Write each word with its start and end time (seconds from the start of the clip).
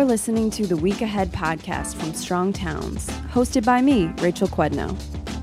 You're 0.00 0.08
listening 0.08 0.48
to 0.52 0.66
the 0.66 0.78
Week 0.78 1.02
Ahead 1.02 1.30
podcast 1.30 1.94
from 1.94 2.14
Strong 2.14 2.54
Towns, 2.54 3.10
hosted 3.34 3.66
by 3.66 3.82
me, 3.82 4.06
Rachel 4.22 4.48
Quednau. 4.48 4.98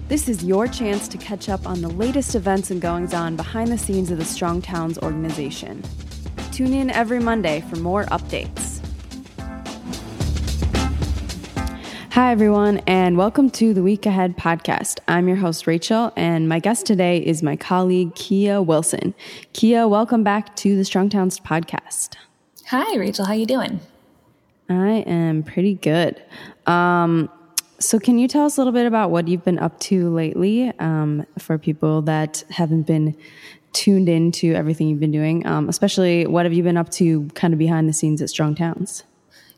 This 0.08 0.28
is 0.28 0.44
your 0.44 0.68
chance 0.68 1.08
to 1.10 1.18
catch 1.20 1.48
up 1.48 1.68
on 1.68 1.80
the 1.80 1.90
latest 1.90 2.34
events 2.34 2.72
and 2.72 2.82
goings 2.82 3.14
on 3.14 3.36
behind 3.36 3.72
the 3.72 3.78
scenes 3.78 4.10
of 4.10 4.18
the 4.18 4.26
Strong 4.26 4.64
Towns 4.64 4.98
organization. 4.98 5.84
Tune 6.52 6.74
in 6.74 6.90
every 6.90 7.20
Monday 7.20 7.64
for 7.70 7.76
more 7.76 8.06
updates. 8.06 8.82
Hi, 12.14 12.32
everyone, 12.32 12.80
and 12.88 13.16
welcome 13.16 13.52
to 13.52 13.76
the 13.76 13.84
Week 13.84 14.08
Ahead 14.08 14.38
podcast. 14.38 14.98
I'm 15.08 15.28
your 15.28 15.38
host, 15.38 15.68
Rachel, 15.68 16.12
and 16.16 16.50
my 16.50 16.58
guest 16.58 16.88
today 16.88 17.20
is 17.20 17.44
my 17.44 17.58
colleague, 17.58 18.16
Kea 18.16 18.58
Wilson. 18.58 19.14
Kea, 19.54 19.86
welcome 19.86 20.24
back 20.24 20.56
to 20.56 20.76
the 20.76 20.84
Strong 20.84 21.10
Towns 21.10 21.40
podcast. 21.40 22.16
Hi, 22.70 22.98
Rachel. 22.98 23.26
How 23.26 23.34
are 23.34 23.38
you 23.38 23.46
doing? 23.46 23.82
I 24.70 25.04
am 25.08 25.44
pretty 25.44 25.76
good. 25.76 26.22
Um, 26.66 27.30
so, 27.80 28.00
can 28.00 28.18
you 28.18 28.28
tell 28.28 28.46
us 28.46 28.58
a 28.58 28.62
little 28.62 28.74
bit 28.74 28.86
about 28.86 29.12
what 29.12 29.28
you've 29.28 29.46
been 29.46 29.60
up 29.60 29.80
to 29.82 30.10
lately 30.10 30.72
um, 30.80 31.26
for 31.38 31.58
people 31.58 32.02
that 32.04 32.44
haven't 32.50 32.84
been 32.84 33.16
tuned 33.74 34.10
into 34.10 34.54
everything 34.54 34.90
you've 34.90 35.00
been 35.00 35.12
doing? 35.12 35.46
Um, 35.46 35.70
especially, 35.70 36.26
what 36.26 36.46
have 36.46 36.54
you 36.54 36.64
been 36.64 36.78
up 36.78 36.90
to 36.92 37.28
kind 37.36 37.54
of 37.54 37.60
behind 37.60 37.88
the 37.88 37.94
scenes 37.94 38.22
at 38.22 38.30
Strong 38.30 38.56
Towns? 38.56 39.04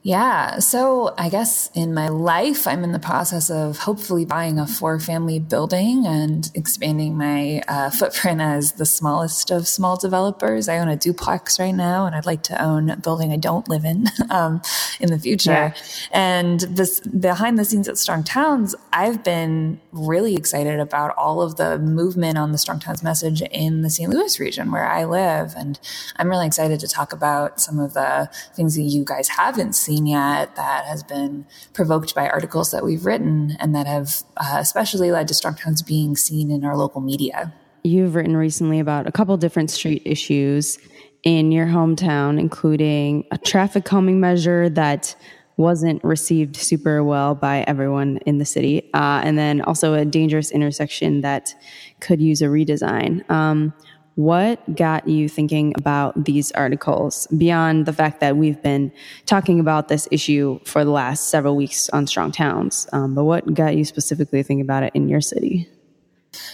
Yeah. 0.02 0.59
So 0.59 1.13
I 1.17 1.27
guess 1.27 1.70
in 1.73 1.94
my 1.94 2.08
life, 2.08 2.66
I'm 2.66 2.85
in 2.85 2.94
the 2.94 2.99
process 2.99 3.49
of 3.49 3.80
hopefully 3.80 4.23
buying 4.23 4.58
a 4.58 4.66
four 4.66 4.98
family 4.98 5.39
building 5.39 6.08
and 6.08 6.49
expanding 6.55 7.17
my 7.17 7.62
uh, 7.67 7.89
footprint 7.89 8.39
as 8.39 8.73
the 8.73 8.85
smallest 8.85 9.52
of 9.52 9.67
small 9.67 9.98
developers. 9.98 10.70
I 10.70 10.77
own 10.77 10.88
a 10.88 10.95
duplex 10.95 11.59
right 11.59 11.75
now 11.75 12.05
and 12.05 12.16
I'd 12.16 12.25
like 12.25 12.44
to 12.44 12.63
own 12.63 12.89
a 12.89 12.95
building 12.95 13.33
I 13.33 13.36
don't 13.36 13.67
live 13.67 13.83
in 13.83 14.06
um, 14.30 14.61
in 15.02 15.09
the 15.09 15.19
future. 15.19 15.52
Yeah. 15.52 15.73
And 16.11 16.61
this 16.61 17.02
behind 17.02 17.59
the 17.59 17.66
scenes 17.66 17.89
at 17.89 17.97
Strong 17.97 18.23
Towns, 18.23 18.75
I've 18.94 19.22
been 19.22 19.81
really 19.91 20.36
excited 20.36 20.80
about 20.80 21.13
all 21.17 21.41
of 21.41 21.58
the 21.58 21.78
movement 21.78 22.38
on 22.38 22.53
the 22.53 22.58
Strong 22.58 22.80
Towns 22.80 23.03
message 23.03 23.41
in 23.41 23.81
the 23.81 23.89
St. 23.89 24.09
Louis 24.09 24.39
region 24.39 24.72
where 24.72 24.88
I 24.88 25.03
live. 25.03 25.56
And 25.58 25.78
I'm 26.16 26.30
really 26.30 26.47
excited 26.47 26.80
to 26.80 26.88
talk 26.88 27.11
about 27.11 27.59
some 27.59 27.80
of 27.80 27.94
the 27.94 28.30
things 28.56 28.78
that 28.78 28.84
you 28.84 29.03
guys 29.03 29.28
haven't 29.28 29.73
seen 29.73 29.88
seen 29.89 30.05
yet 30.05 30.55
that 30.55 30.85
has 30.85 31.03
been 31.03 31.45
provoked 31.73 32.13
by 32.13 32.29
articles 32.29 32.69
that 32.71 32.83
we've 32.83 33.05
written 33.05 33.57
and 33.59 33.75
that 33.75 33.87
have 33.87 34.21
uh, 34.37 34.57
especially 34.59 35.11
led 35.11 35.27
to 35.27 35.33
Strong 35.33 35.55
Towns 35.55 35.81
being 35.81 36.15
seen 36.15 36.51
in 36.51 36.63
our 36.63 36.77
local 36.77 37.01
media. 37.01 37.53
You've 37.83 38.13
written 38.13 38.37
recently 38.37 38.79
about 38.79 39.07
a 39.07 39.11
couple 39.11 39.35
different 39.37 39.71
street 39.71 40.03
issues 40.05 40.77
in 41.23 41.51
your 41.51 41.65
hometown, 41.65 42.39
including 42.39 43.25
a 43.31 43.37
traffic 43.37 43.83
calming 43.83 44.19
measure 44.19 44.69
that 44.69 45.15
wasn't 45.57 46.01
received 46.03 46.55
super 46.55 47.03
well 47.03 47.35
by 47.35 47.65
everyone 47.67 48.17
in 48.25 48.37
the 48.37 48.45
city, 48.45 48.89
uh, 48.93 49.21
and 49.23 49.37
then 49.37 49.61
also 49.61 49.93
a 49.93 50.05
dangerous 50.05 50.51
intersection 50.51 51.21
that 51.21 51.53
could 51.99 52.21
use 52.21 52.41
a 52.41 52.45
redesign. 52.45 53.29
Um, 53.29 53.73
what 54.20 54.75
got 54.75 55.08
you 55.08 55.30
thinking 55.30 55.73
about 55.78 56.25
these 56.25 56.52
articles 56.52 57.25
beyond 57.38 57.86
the 57.86 57.94
fact 57.94 58.20
that 58.20 58.36
we've 58.36 58.62
been 58.62 58.92
talking 59.25 59.62
about 59.62 59.88
this 59.88 60.09
issue 60.12 60.59
for 60.66 60.84
the 60.84 60.92
last 60.92 61.30
several 61.30 61.56
weeks 61.56 61.88
on 61.92 62.06
Strong 62.06 62.34
Towns? 62.34 62.86
Um, 62.92 63.16
but 63.16 63.23
what 63.23 63.53
got 63.53 63.78
you 63.78 63.86
specifically 63.86 64.44
thinking 64.44 64.59
about 64.59 64.84
it 64.84 64.92
in 64.94 65.08
your 65.08 65.22
city? 65.22 65.70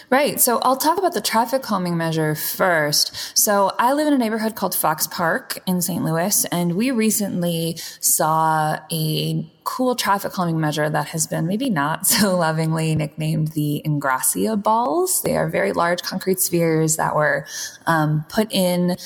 Right. 0.08 0.40
So 0.40 0.58
I'll 0.58 0.76
talk 0.76 0.98
about 0.98 1.14
the 1.14 1.20
traffic 1.20 1.62
calming 1.62 1.96
measure 1.96 2.36
first. 2.36 3.36
So 3.36 3.72
I 3.76 3.92
live 3.92 4.06
in 4.06 4.12
a 4.12 4.18
neighborhood 4.18 4.54
called 4.54 4.72
Fox 4.72 5.08
Park 5.08 5.58
in 5.66 5.82
St. 5.82 6.04
Louis, 6.04 6.44
and 6.46 6.76
we 6.76 6.92
recently 6.92 7.76
saw 7.98 8.78
a 8.92 9.50
cool 9.64 9.96
traffic 9.96 10.30
calming 10.30 10.60
measure 10.60 10.88
that 10.88 11.08
has 11.08 11.26
been 11.26 11.48
maybe 11.48 11.68
not 11.68 12.06
so 12.06 12.36
lovingly 12.36 12.94
nicknamed 12.94 13.48
the 13.48 13.82
Ingrassia 13.84 14.62
balls. 14.62 15.22
They 15.22 15.36
are 15.36 15.48
very 15.48 15.72
large 15.72 16.02
concrete 16.02 16.38
spheres 16.38 16.96
that 16.96 17.16
were 17.16 17.44
um, 17.86 18.24
put 18.28 18.52
in 18.52 18.96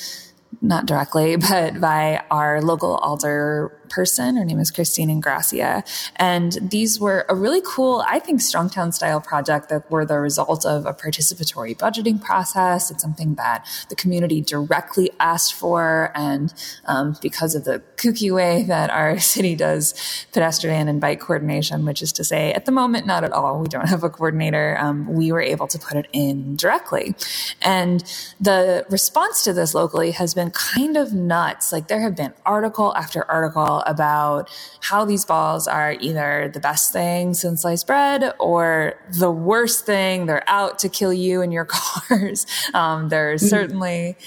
not 0.61 0.85
directly, 0.85 1.35
but 1.49 1.81
by 1.81 2.23
our 2.29 2.61
local 2.61 2.95
alder 2.97 3.75
person. 3.91 4.37
Her 4.37 4.45
name 4.45 4.59
is 4.59 4.71
Christine 4.71 5.09
Ingrassia. 5.09 5.83
And 6.15 6.57
these 6.61 6.99
were 6.99 7.25
a 7.29 7.35
really 7.35 7.61
cool, 7.65 8.03
I 8.07 8.19
think, 8.19 8.39
Strongtown 8.39 8.93
style 8.93 9.21
project 9.21 9.69
that 9.69 9.89
were 9.91 10.05
the 10.05 10.19
result 10.19 10.65
of 10.65 10.85
a 10.85 10.93
participatory 10.93 11.77
budgeting 11.77 12.21
process. 12.21 12.89
It's 12.89 13.03
something 13.03 13.35
that 13.35 13.67
the 13.89 13.95
community 13.95 14.41
directly 14.41 15.11
asked 15.19 15.53
for. 15.53 16.11
And 16.15 16.53
um, 16.85 17.17
because 17.21 17.53
of 17.53 17.65
the 17.65 17.83
kooky 17.97 18.33
way 18.33 18.63
that 18.63 18.89
our 18.89 19.19
city 19.33 19.55
does 19.55 19.93
pedestrian 20.31 20.87
and 20.87 20.99
bike 21.01 21.19
coordination, 21.19 21.85
which 21.85 22.01
is 22.01 22.11
to 22.13 22.23
say, 22.23 22.53
at 22.53 22.65
the 22.65 22.71
moment, 22.71 23.05
not 23.05 23.23
at 23.23 23.31
all. 23.31 23.59
We 23.59 23.67
don't 23.67 23.89
have 23.89 24.03
a 24.03 24.09
coordinator. 24.09 24.77
Um, 24.79 25.13
we 25.13 25.31
were 25.31 25.41
able 25.41 25.67
to 25.67 25.77
put 25.77 25.97
it 25.97 26.07
in 26.13 26.55
directly. 26.55 27.15
And 27.61 28.03
the 28.39 28.85
response 28.89 29.43
to 29.43 29.53
this 29.53 29.73
locally 29.73 30.11
has 30.11 30.33
been 30.33 30.51
kind 30.51 30.97
of 30.97 31.13
nuts. 31.13 31.71
Like 31.71 31.87
there 31.87 32.01
have 32.01 32.15
been 32.15 32.33
article 32.45 32.95
after 32.95 33.29
article 33.29 33.80
about 33.85 34.49
how 34.81 35.05
these 35.05 35.25
balls 35.25 35.67
are 35.67 35.93
either 35.99 36.49
the 36.53 36.59
best 36.59 36.91
thing 36.91 37.33
since 37.33 37.61
sliced 37.61 37.87
bread 37.87 38.33
or 38.39 38.99
the 39.19 39.31
worst 39.31 39.85
thing. 39.85 40.25
They're 40.25 40.47
out 40.47 40.79
to 40.79 40.89
kill 40.89 41.13
you 41.13 41.41
and 41.41 41.53
your 41.53 41.65
cars. 41.69 42.45
Um, 42.73 43.09
they're 43.09 43.35
mm-hmm. 43.35 43.45
certainly 43.45 44.17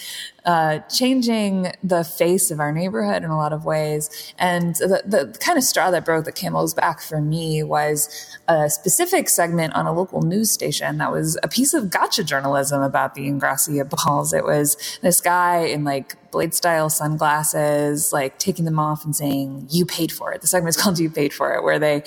uh, 0.44 0.78
changing 0.90 1.72
the 1.82 2.04
face 2.04 2.50
of 2.50 2.60
our 2.60 2.72
neighborhood 2.72 3.22
in 3.22 3.30
a 3.30 3.36
lot 3.36 3.52
of 3.52 3.64
ways. 3.64 4.32
And 4.38 4.74
the, 4.76 5.02
the 5.06 5.38
kind 5.38 5.56
of 5.56 5.64
straw 5.64 5.90
that 5.90 6.04
broke 6.04 6.26
the 6.26 6.32
camel's 6.32 6.74
back 6.74 7.00
for 7.00 7.20
me 7.20 7.62
was 7.62 8.38
a 8.46 8.68
specific 8.68 9.28
segment 9.28 9.74
on 9.74 9.86
a 9.86 9.92
local 9.92 10.22
news 10.22 10.50
station 10.50 10.98
that 10.98 11.10
was 11.10 11.38
a 11.42 11.48
piece 11.48 11.72
of 11.72 11.90
gotcha 11.90 12.24
journalism 12.24 12.82
about 12.82 13.14
the 13.14 13.22
Ingrassia 13.22 13.88
balls. 13.88 14.32
It 14.32 14.44
was 14.44 14.98
this 15.00 15.20
guy 15.20 15.60
in 15.60 15.84
like 15.84 16.16
blade 16.30 16.52
style 16.52 16.90
sunglasses, 16.90 18.12
like 18.12 18.38
taking 18.38 18.64
them 18.64 18.78
off 18.78 19.04
and 19.04 19.14
saying, 19.16 19.68
you 19.70 19.86
paid 19.86 20.12
for 20.12 20.32
it. 20.32 20.40
The 20.42 20.46
segment 20.46 20.76
is 20.76 20.82
called 20.82 20.98
You 20.98 21.08
Paid 21.08 21.32
for 21.32 21.54
It, 21.54 21.62
where 21.62 21.78
they 21.78 22.02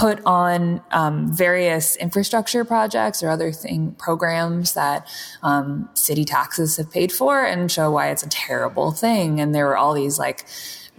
put 0.00 0.18
on 0.24 0.80
um, 0.92 1.30
various 1.30 1.94
infrastructure 1.96 2.64
projects 2.64 3.22
or 3.22 3.28
other 3.28 3.52
thing 3.52 3.94
programs 3.98 4.72
that 4.72 5.06
um, 5.42 5.90
city 5.92 6.24
taxes 6.24 6.78
have 6.78 6.90
paid 6.90 7.12
for 7.12 7.44
and 7.44 7.70
show 7.70 7.90
why 7.90 8.08
it's 8.08 8.22
a 8.22 8.28
terrible 8.30 8.92
thing. 8.92 9.38
And 9.42 9.54
there 9.54 9.66
were 9.66 9.76
all 9.76 9.92
these 9.92 10.18
like 10.18 10.46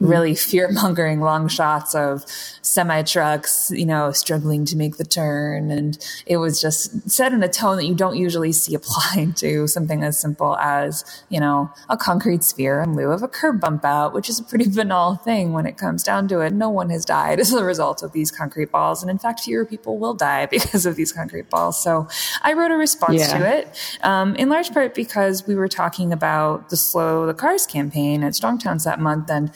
really 0.02 0.34
fear 0.34 0.70
mongering 0.72 1.22
long 1.22 1.48
shots 1.48 1.94
of 1.94 2.26
semi 2.62 3.04
trucks, 3.04 3.72
you 3.74 3.86
know, 3.86 4.12
struggling 4.12 4.66
to 4.66 4.76
make 4.76 4.98
the 4.98 5.06
turn. 5.06 5.72
And 5.72 5.98
it 6.26 6.38
was 6.38 6.60
just 6.60 7.10
said 7.10 7.34
in 7.34 7.44
a 7.44 7.48
tone 7.48 7.78
that 7.78 7.86
you 7.86 7.96
don't 7.96 8.18
usually 8.18 8.52
see 8.52 8.76
applied 8.82 9.38
to 9.38 9.68
something 9.68 10.04
as 10.04 10.20
simple 10.20 10.58
as, 10.58 11.06
you 11.30 11.40
know, 11.40 11.72
a 11.90 11.96
concrete 11.96 12.44
sphere 12.44 12.82
in 12.82 12.96
lieu 12.96 13.12
of 13.12 13.22
a 13.22 13.28
curb 13.28 13.62
bump 13.62 13.86
out, 13.86 14.14
which 14.14 14.28
is 14.28 14.40
a 14.40 14.44
pretty 14.44 14.70
banal 14.76 15.16
thing 15.16 15.54
when 15.54 15.66
it 15.66 15.78
comes 15.78 16.04
down 16.04 16.28
to 16.30 16.40
it. 16.42 16.52
No 16.52 16.70
one 16.70 16.90
has 16.90 17.06
died 17.06 17.40
as 17.40 17.54
a 17.54 17.64
result 17.64 18.02
of 18.02 18.12
these 18.12 18.32
concrete 18.32 18.72
balls. 18.72 19.04
And 19.04 19.12
in 19.12 19.20
fact, 19.20 19.42
fewer 19.42 19.66
people 19.66 20.00
will 20.00 20.16
die 20.16 20.46
because 20.48 20.86
of 20.86 20.96
these 20.96 21.12
concrete 21.12 21.50
balls. 21.50 21.82
So 21.82 22.08
I 22.42 22.54
wrote 22.54 22.72
a 22.72 22.78
response 22.78 23.20
yeah. 23.20 23.38
to 23.38 23.58
it, 23.58 23.98
um, 24.04 24.36
in 24.36 24.50
large 24.50 24.74
part 24.74 24.96
because 24.96 25.46
we 25.46 25.56
were 25.56 25.68
talking 25.68 26.12
about 26.12 26.70
the 26.70 26.78
Slow 26.78 27.28
the 27.28 27.34
Cars 27.34 27.68
campaign 27.68 28.24
at 28.24 28.34
Strongtowns 28.34 28.84
that 28.86 29.00
month. 29.00 29.30
And 29.30 29.52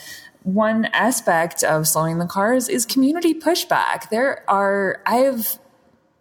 one 0.46 0.86
aspect 0.86 1.64
of 1.64 1.88
slowing 1.88 2.20
the 2.20 2.28
cars 2.28 2.70
is 2.70 2.86
community 2.86 3.34
pushback. 3.34 4.10
There 4.10 4.48
are, 4.48 5.02
I've 5.06 5.58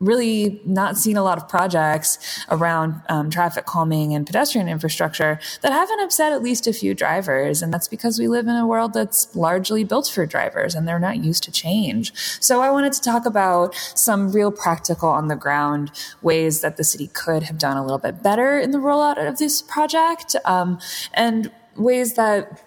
really 0.01 0.61
not 0.65 0.97
seen 0.97 1.17
a 1.17 1.23
lot 1.23 1.39
of 1.39 1.49
projects 1.49 2.45
around 2.51 3.01
um, 3.09 3.31
traffic 3.31 3.67
calming 3.67 4.15
and 4.15 4.27
pedestrian 4.27 4.67
infrastructure 4.67 5.39
that 5.61 5.73
haven't 5.73 6.01
upset 6.01 6.33
at 6.33 6.43
least 6.43 6.67
a 6.67 6.73
few 6.73 6.95
drivers. 6.95 7.63
And 7.63 7.73
that's 7.73 7.87
because 7.87 8.19
we 8.19 8.27
live 8.27 8.47
in 8.47 8.57
a 8.57 8.67
world 8.67 8.95
that's 8.95 9.35
largely 9.37 9.85
built 9.85 10.09
for 10.09 10.25
drivers 10.25 10.75
and 10.75 10.89
they're 10.89 10.99
not 10.99 11.23
used 11.23 11.43
to 11.45 11.53
change. 11.53 12.13
So 12.43 12.61
I 12.61 12.71
wanted 12.71 12.95
to 12.95 13.03
talk 13.03 13.27
about 13.27 13.75
some 13.95 14.33
real 14.33 14.51
practical 14.51 15.11
on 15.11 15.29
the 15.29 15.37
ground 15.37 15.93
ways 16.23 16.63
that 16.63 16.79
the 16.79 16.85
city 16.85 17.09
could 17.09 17.45
have 17.45 17.59
done 17.59 17.77
a 17.77 17.83
little 17.83 17.99
bit 17.99 18.23
better 18.23 18.59
in 18.59 18.71
the 18.71 18.79
rollout 18.79 19.27
of 19.27 19.39
this 19.39 19.61
project 19.61 20.35
um, 20.47 20.79
and 21.13 21.53
ways 21.77 22.15
that 22.15 22.64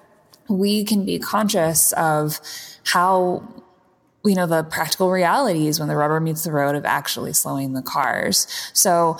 we 0.49 0.83
can 0.83 1.05
be 1.05 1.19
conscious 1.19 1.91
of 1.93 2.39
how 2.85 3.47
you 4.25 4.35
know 4.35 4.45
the 4.45 4.63
practical 4.63 5.09
realities 5.09 5.79
when 5.79 5.87
the 5.87 5.95
rubber 5.95 6.19
meets 6.19 6.43
the 6.43 6.51
road 6.51 6.75
of 6.75 6.85
actually 6.85 7.33
slowing 7.33 7.73
the 7.73 7.81
cars. 7.81 8.47
So 8.73 9.17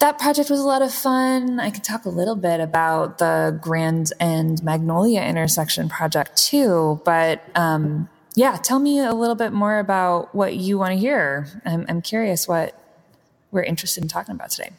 that 0.00 0.18
project 0.18 0.50
was 0.50 0.60
a 0.60 0.64
lot 0.64 0.82
of 0.82 0.92
fun. 0.92 1.60
I 1.60 1.70
could 1.70 1.84
talk 1.84 2.04
a 2.04 2.08
little 2.10 2.36
bit 2.36 2.60
about 2.60 3.18
the 3.18 3.58
grand 3.60 4.12
and 4.20 4.62
magnolia 4.62 5.22
intersection 5.22 5.88
project 5.88 6.36
too 6.36 7.00
but 7.04 7.42
um, 7.54 8.08
yeah 8.34 8.56
tell 8.56 8.78
me 8.78 9.00
a 9.00 9.14
little 9.14 9.34
bit 9.34 9.52
more 9.52 9.78
about 9.78 10.34
what 10.34 10.56
you 10.56 10.78
want 10.78 10.92
to 10.92 10.98
hear. 10.98 11.46
I'm, 11.64 11.84
I'm 11.88 12.02
curious 12.02 12.48
what 12.48 12.74
we're 13.50 13.62
interested 13.62 14.02
in 14.02 14.08
talking 14.08 14.34
about 14.34 14.50
today 14.50 14.70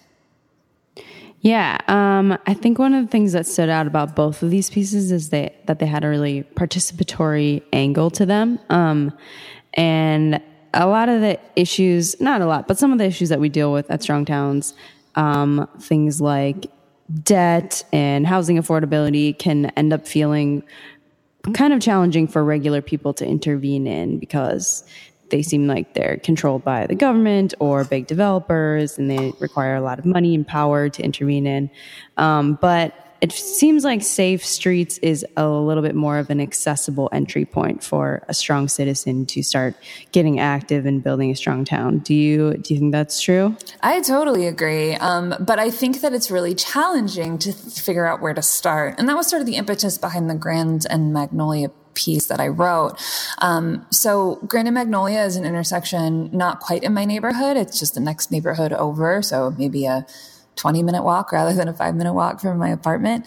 Yeah, 1.41 1.77
um, 1.87 2.37
I 2.45 2.53
think 2.53 2.79
one 2.79 2.93
of 2.93 3.05
the 3.05 3.09
things 3.09 3.31
that 3.31 3.47
stood 3.47 3.69
out 3.69 3.87
about 3.87 4.15
both 4.15 4.43
of 4.43 4.49
these 4.49 4.69
pieces 4.69 5.11
is 5.11 5.29
they, 5.29 5.55
that 5.65 5.79
they 5.79 5.85
had 5.85 6.03
a 6.03 6.09
really 6.09 6.43
participatory 6.55 7.63
angle 7.71 8.09
to 8.11 8.25
them. 8.25 8.59
Um, 8.69 9.17
and 9.73 10.41
a 10.73 10.87
lot 10.87 11.07
of 11.07 11.21
the 11.21 11.39
issues, 11.55 12.19
not 12.19 12.41
a 12.41 12.45
lot, 12.45 12.67
but 12.67 12.77
some 12.77 12.91
of 12.91 12.97
the 12.97 13.05
issues 13.05 13.29
that 13.29 13.39
we 13.39 13.47
deal 13.47 13.71
with 13.71 13.89
at 13.89 14.03
Strong 14.03 14.25
Towns, 14.25 14.73
um, 15.15 15.67
things 15.79 16.19
like 16.19 16.67
debt 17.23 17.83
and 17.91 18.27
housing 18.27 18.57
affordability 18.57 19.37
can 19.37 19.67
end 19.77 19.93
up 19.93 20.07
feeling 20.07 20.61
kind 21.53 21.73
of 21.73 21.81
challenging 21.81 22.27
for 22.27 22.43
regular 22.43 22.81
people 22.81 23.13
to 23.13 23.25
intervene 23.25 23.87
in 23.87 24.19
because 24.19 24.83
they 25.29 25.41
seem 25.41 25.67
like 25.67 25.93
they're 25.93 26.17
controlled 26.17 26.63
by 26.63 26.87
the 26.87 26.95
government 26.95 27.53
or 27.59 27.83
big 27.83 28.07
developers 28.07 28.97
and 28.97 29.09
they 29.09 29.33
require 29.39 29.75
a 29.75 29.81
lot 29.81 29.99
of 29.99 30.05
money 30.05 30.35
and 30.35 30.47
power 30.47 30.89
to 30.89 31.03
intervene 31.03 31.47
in. 31.47 31.69
Um, 32.17 32.57
but 32.61 33.09
it 33.21 33.33
seems 33.33 33.83
like 33.83 34.01
safe 34.01 34.45
streets 34.45 34.97
is 34.99 35.25
a 35.35 35.47
little 35.47 35.83
bit 35.83 35.95
more 35.95 36.19
of 36.19 36.29
an 36.29 36.39
accessible 36.39 37.09
entry 37.11 37.45
point 37.45 37.83
for 37.83 38.23
a 38.29 38.33
strong 38.33 38.67
citizen 38.67 39.25
to 39.25 39.43
start 39.43 39.75
getting 40.11 40.39
active 40.39 40.85
and 40.85 41.03
building 41.03 41.29
a 41.29 41.35
strong 41.35 41.65
town. 41.65 41.99
Do 41.99 42.13
you 42.13 42.53
do 42.53 42.73
you 42.73 42.79
think 42.79 42.91
that's 42.93 43.21
true? 43.21 43.57
I 43.81 44.01
totally 44.01 44.47
agree, 44.47 44.95
um, 44.95 45.35
but 45.39 45.59
I 45.59 45.69
think 45.69 46.01
that 46.01 46.13
it's 46.13 46.31
really 46.31 46.55
challenging 46.55 47.37
to 47.39 47.51
figure 47.51 48.05
out 48.05 48.21
where 48.21 48.33
to 48.33 48.41
start, 48.41 48.95
and 48.97 49.09
that 49.09 49.17
was 49.17 49.27
sort 49.27 49.41
of 49.41 49.45
the 49.45 49.55
impetus 49.55 49.97
behind 49.97 50.29
the 50.29 50.35
Grand 50.35 50.85
and 50.89 51.11
Magnolia 51.11 51.71
piece 51.99 52.27
that 52.27 52.39
I 52.39 52.47
wrote. 52.47 52.97
Um, 53.39 53.85
so 53.91 54.39
Grand 54.47 54.67
and 54.67 54.75
Magnolia 54.75 55.21
is 55.21 55.35
an 55.35 55.45
intersection 55.45 56.29
not 56.31 56.59
quite 56.59 56.83
in 56.83 56.93
my 56.93 57.05
neighborhood. 57.05 57.57
It's 57.57 57.79
just 57.79 57.93
the 57.93 57.99
next 57.99 58.31
neighborhood 58.31 58.73
over. 58.73 59.21
So 59.21 59.53
maybe 59.57 59.85
a 59.85 60.05
20 60.55 60.83
minute 60.83 61.03
walk 61.03 61.31
rather 61.31 61.53
than 61.53 61.67
a 61.67 61.73
five 61.73 61.95
minute 61.95 62.13
walk 62.13 62.39
from 62.39 62.57
my 62.57 62.69
apartment. 62.69 63.25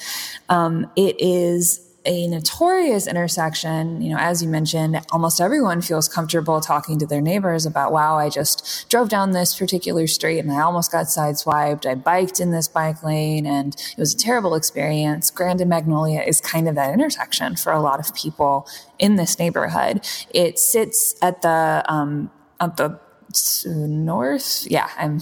Um, 0.48 0.90
it 0.96 1.16
is 1.18 1.80
a 2.04 2.26
notorious 2.26 3.06
intersection. 3.06 4.00
You 4.00 4.10
know, 4.10 4.18
as 4.18 4.42
you 4.42 4.48
mentioned, 4.48 5.00
almost 5.10 5.40
everyone 5.40 5.80
feels 5.80 6.08
comfortable 6.08 6.60
talking 6.60 6.98
to 6.98 7.06
their 7.06 7.20
neighbors 7.20 7.66
about, 7.66 7.92
wow, 7.92 8.18
I 8.18 8.28
just 8.28 8.86
drove 8.88 9.08
down 9.08 9.30
this 9.30 9.56
particular 9.56 10.06
street 10.06 10.40
and 10.40 10.52
I 10.52 10.60
almost 10.60 10.90
got 10.90 11.06
sideswiped. 11.06 11.86
I 11.86 11.94
biked 11.94 12.40
in 12.40 12.50
this 12.50 12.68
bike 12.68 13.02
lane 13.02 13.46
and 13.46 13.74
it 13.74 13.98
was 13.98 14.14
a 14.14 14.18
terrible 14.18 14.54
experience. 14.54 15.30
Grand 15.30 15.60
and 15.60 15.70
Magnolia 15.70 16.20
is 16.20 16.40
kind 16.40 16.68
of 16.68 16.74
that 16.74 16.92
intersection 16.92 17.56
for 17.56 17.72
a 17.72 17.80
lot 17.80 18.00
of 18.00 18.14
people 18.14 18.66
in 18.98 19.16
this 19.16 19.38
neighborhood. 19.38 20.06
It 20.34 20.58
sits 20.58 21.14
at 21.22 21.42
the, 21.42 21.84
um, 21.88 22.30
at 22.60 22.76
the 22.76 22.98
north. 23.66 24.66
Yeah, 24.70 24.90
I'm 24.98 25.20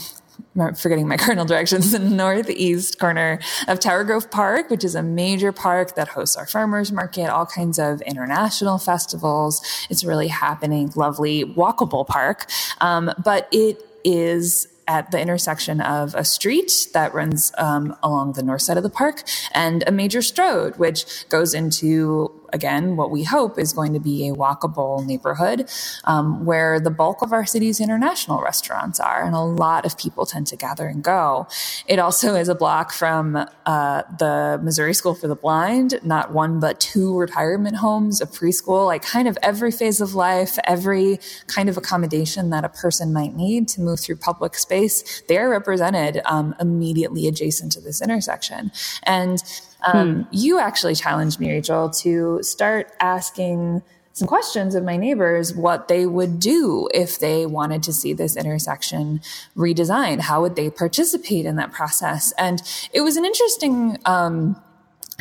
forgetting 0.77 1.09
my 1.09 1.17
cardinal 1.19 1.45
directions, 1.45 1.93
the 1.93 1.99
northeast 1.99 2.99
corner 2.99 3.41
of 3.69 3.81
Tower 3.81 4.05
Grove 4.05 4.31
Park, 4.31 4.71
which 4.71 4.85
is 4.85 4.95
a 4.95 5.03
major 5.03 5.53
park 5.53 5.95
that 5.97 6.09
hosts 6.09 6.37
our 6.37 6.47
farmers 6.47 6.93
market, 6.93 7.29
all 7.29 7.47
kinds 7.47 7.79
of 7.79 8.01
international 8.03 8.79
festivals. 8.79 9.63
It's 9.89 10.03
a 10.03 10.09
really 10.09 10.29
happening, 10.29 10.93
lovely, 10.95 11.45
walkable 11.45 12.07
park. 12.07 12.47
Um, 12.81 13.13
but 13.23 13.49
it 13.53 13.85
is 14.05 14.67
at 14.91 15.13
the 15.13 15.21
intersection 15.21 15.81
of 15.81 16.17
a 16.17 16.25
street 16.25 16.89
that 16.95 17.15
runs 17.15 17.53
um, 17.59 17.97
along 18.03 18.33
the 18.33 18.43
north 18.43 18.63
side 18.63 18.77
of 18.77 18.83
the 18.83 18.91
park 18.91 19.23
and 19.53 19.85
a 19.87 19.93
major 19.93 20.19
stroad, 20.19 20.77
which 20.79 21.29
goes 21.29 21.55
into 21.55 22.40
again, 22.53 22.97
what 22.97 23.11
we 23.11 23.25
hope 23.25 23.59
is 23.59 23.73
going 23.73 23.93
to 23.93 24.01
be 24.01 24.29
a 24.29 24.35
walkable 24.35 25.05
neighborhood 25.07 25.71
um, 26.05 26.45
where 26.45 26.81
the 26.81 26.91
bulk 26.91 27.23
of 27.23 27.33
our 27.33 27.47
city's 27.47 27.81
international 27.81 28.41
restaurants 28.41 29.01
are, 29.01 29.25
and 29.25 29.35
a 29.35 29.41
lot 29.41 29.85
of 29.87 29.97
people 29.97 30.27
tend 30.27 30.47
to 30.49 30.57
gather 30.57 30.87
and 30.87 31.03
go. 31.03 31.47
It 31.87 31.99
also 31.99 32.35
is 32.35 32.49
a 32.49 32.55
block 32.55 32.93
from 32.93 33.37
uh, 33.67 34.03
the 34.19 34.61
Missouri 34.63 34.95
School 34.95 35.15
for 35.15 35.29
the 35.29 35.37
Blind, 35.37 36.01
not 36.03 36.33
one 36.33 36.61
but 36.61 36.81
two 36.81 37.17
retirement 37.17 37.77
homes, 37.77 38.21
a 38.21 38.27
preschool, 38.27 38.87
like 38.87 39.03
kind 39.03 39.29
of 39.29 39.39
every 39.43 39.71
phase 39.71 40.01
of 40.01 40.15
life, 40.15 40.59
every 40.65 41.19
kind 41.47 41.69
of 41.69 41.77
accommodation 41.77 42.51
that 42.51 42.65
a 42.65 42.69
person 42.69 43.13
might 43.13 43.35
need 43.35 43.69
to 43.69 43.81
move 43.81 44.01
through 44.01 44.17
public 44.17 44.55
space. 44.55 45.23
They 45.29 45.39
are 45.39 45.49
represented 45.49 46.21
um, 46.25 46.55
immediately 46.61 47.27
adjacent 47.29 47.73
to 47.73 47.81
this 47.81 48.01
intersection. 48.03 48.73
And 49.03 49.43
um, 49.87 50.25
hmm. 50.25 50.29
You 50.31 50.59
actually 50.59 50.95
challenged 50.95 51.41
me, 51.41 51.51
Rachel, 51.51 51.91
to 51.91 52.43
start 52.43 52.93
asking 53.01 53.83
some 54.13 54.29
questions 54.29 54.75
of 54.75 54.85
my 54.85 54.97
neighbors 54.97 55.55
what 55.55 55.89
they 55.89 56.05
would 56.05 56.41
do 56.41 56.89
if 56.93 57.19
they 57.19 57.47
wanted 57.47 57.83
to 57.85 57.93
see 57.93 58.13
this 58.13 58.37
intersection 58.37 59.21
redesigned. 59.57 60.21
How 60.21 60.43
would 60.43 60.57
they 60.57 60.69
participate 60.69 61.47
in 61.47 61.57
that 61.57 61.73
process? 61.73 62.33
And 62.33 62.63
it 62.93 63.01
was 63.01 63.17
an 63.17 63.25
interesting. 63.25 63.99
Um, 64.05 64.61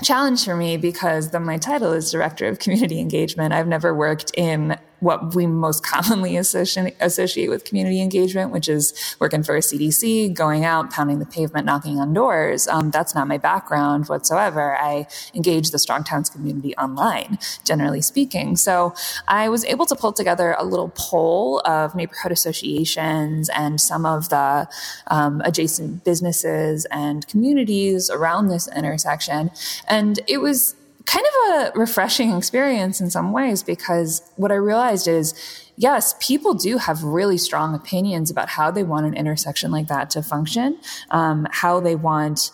challenge 0.02 0.46
for 0.46 0.56
me 0.56 0.78
because 0.78 1.32
the, 1.32 1.40
my 1.42 1.58
title 1.58 1.92
is 1.92 2.10
director 2.10 2.48
of 2.48 2.58
community 2.58 3.02
engagement. 3.02 3.54
I've 3.54 3.68
never 3.68 3.94
worked 3.94 4.32
in 4.38 4.78
what 5.00 5.36
we 5.36 5.48
most 5.48 5.84
commonly 5.86 6.38
associate, 6.38 7.50
with 7.50 7.64
community 7.64 8.02
engagement, 8.02 8.52
which 8.52 8.68
is 8.68 8.94
working 9.20 9.44
for 9.44 9.56
a 9.56 9.60
CDC, 9.60 10.34
going 10.34 10.66
out, 10.66 10.92
pounding 10.92 11.20
the 11.20 11.26
pavement, 11.26 11.66
knocking 11.66 12.00
on 12.00 12.14
doors. 12.14 12.68
Um, 12.68 12.92
that's 12.92 13.16
not 13.16 13.28
my 13.28 13.38
background 13.38 14.08
whatsoever. 14.08 14.78
I 14.78 15.08
engage 15.34 15.72
the 15.72 15.80
Strong 15.80 16.04
Towns 16.04 16.30
community 16.30 16.76
online, 16.76 17.40
generally 17.64 18.02
speaking. 18.02 18.56
So 18.56 18.94
I 19.28 19.50
was 19.50 19.66
able 19.66 19.86
to 19.86 19.96
pull 19.96 20.14
together 20.14 20.56
a 20.58 20.66
little 20.66 20.92
poll 20.96 21.62
of 21.66 21.96
neighborhood 21.96 22.32
associations 22.32 23.50
and 23.50 23.80
some 23.80 24.06
of 24.06 24.30
the 24.30 24.68
um, 25.08 25.42
adjacent 25.46 26.04
businesses 26.04 26.86
and 26.92 27.28
communities 27.28 28.10
around 28.10 28.48
this 28.48 28.68
intersection. 28.76 29.52
And 29.88 30.20
it 30.28 30.40
was 30.40 30.76
kind 31.10 31.26
of 31.26 31.76
a 31.76 31.80
refreshing 31.80 32.32
experience 32.32 33.02
in 33.02 33.10
some 33.10 33.32
ways 33.32 33.64
because 33.64 34.22
what 34.36 34.52
I 34.52 34.56
realized 34.56 35.08
is 35.08 35.34
yes, 35.76 36.14
people 36.20 36.54
do 36.54 36.78
have 36.78 37.04
really 37.04 37.38
strong 37.38 37.74
opinions 37.74 38.30
about 38.30 38.50
how 38.50 38.70
they 38.70 38.84
want 38.84 39.06
an 39.06 39.14
intersection 39.16 39.72
like 39.72 39.88
that 39.88 40.10
to 40.12 40.22
function, 40.22 40.78
um, 41.10 41.48
how 41.52 41.80
they 41.80 41.96
want 41.96 42.52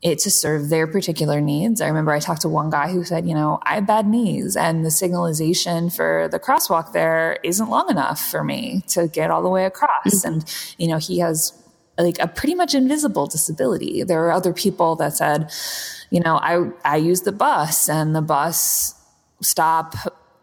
it 0.00 0.18
to 0.20 0.30
serve 0.30 0.68
their 0.68 0.86
particular 0.86 1.40
needs. 1.40 1.80
I 1.80 1.88
remember 1.88 2.12
I 2.12 2.18
talked 2.18 2.42
to 2.42 2.48
one 2.48 2.70
guy 2.70 2.90
who 2.90 3.04
said, 3.04 3.26
you 3.26 3.34
know, 3.34 3.60
I 3.62 3.76
have 3.76 3.86
bad 3.86 4.06
knees 4.06 4.56
and 4.56 4.84
the 4.84 4.88
signalization 4.88 5.94
for 5.94 6.28
the 6.30 6.40
crosswalk 6.40 6.92
there 6.92 7.38
isn't 7.44 7.68
long 7.68 7.90
enough 7.90 8.20
for 8.20 8.42
me 8.42 8.82
to 8.88 9.06
get 9.06 9.30
all 9.30 9.42
the 9.42 9.48
way 9.48 9.64
across. 9.64 10.06
Mm-hmm. 10.06 10.32
And, 10.32 10.74
you 10.78 10.88
know, 10.88 10.98
he 10.98 11.18
has 11.18 11.52
like 11.98 12.18
a 12.18 12.26
pretty 12.26 12.54
much 12.54 12.74
invisible 12.74 13.26
disability. 13.26 14.02
There 14.02 14.24
are 14.26 14.32
other 14.32 14.52
people 14.52 14.96
that 14.96 15.14
said, 15.14 15.50
you 16.10 16.20
know, 16.20 16.36
I, 16.36 16.70
I 16.84 16.96
use 16.96 17.22
the 17.22 17.32
bus 17.32 17.88
and 17.88 18.14
the 18.14 18.22
bus 18.22 18.94
stop, 19.40 19.94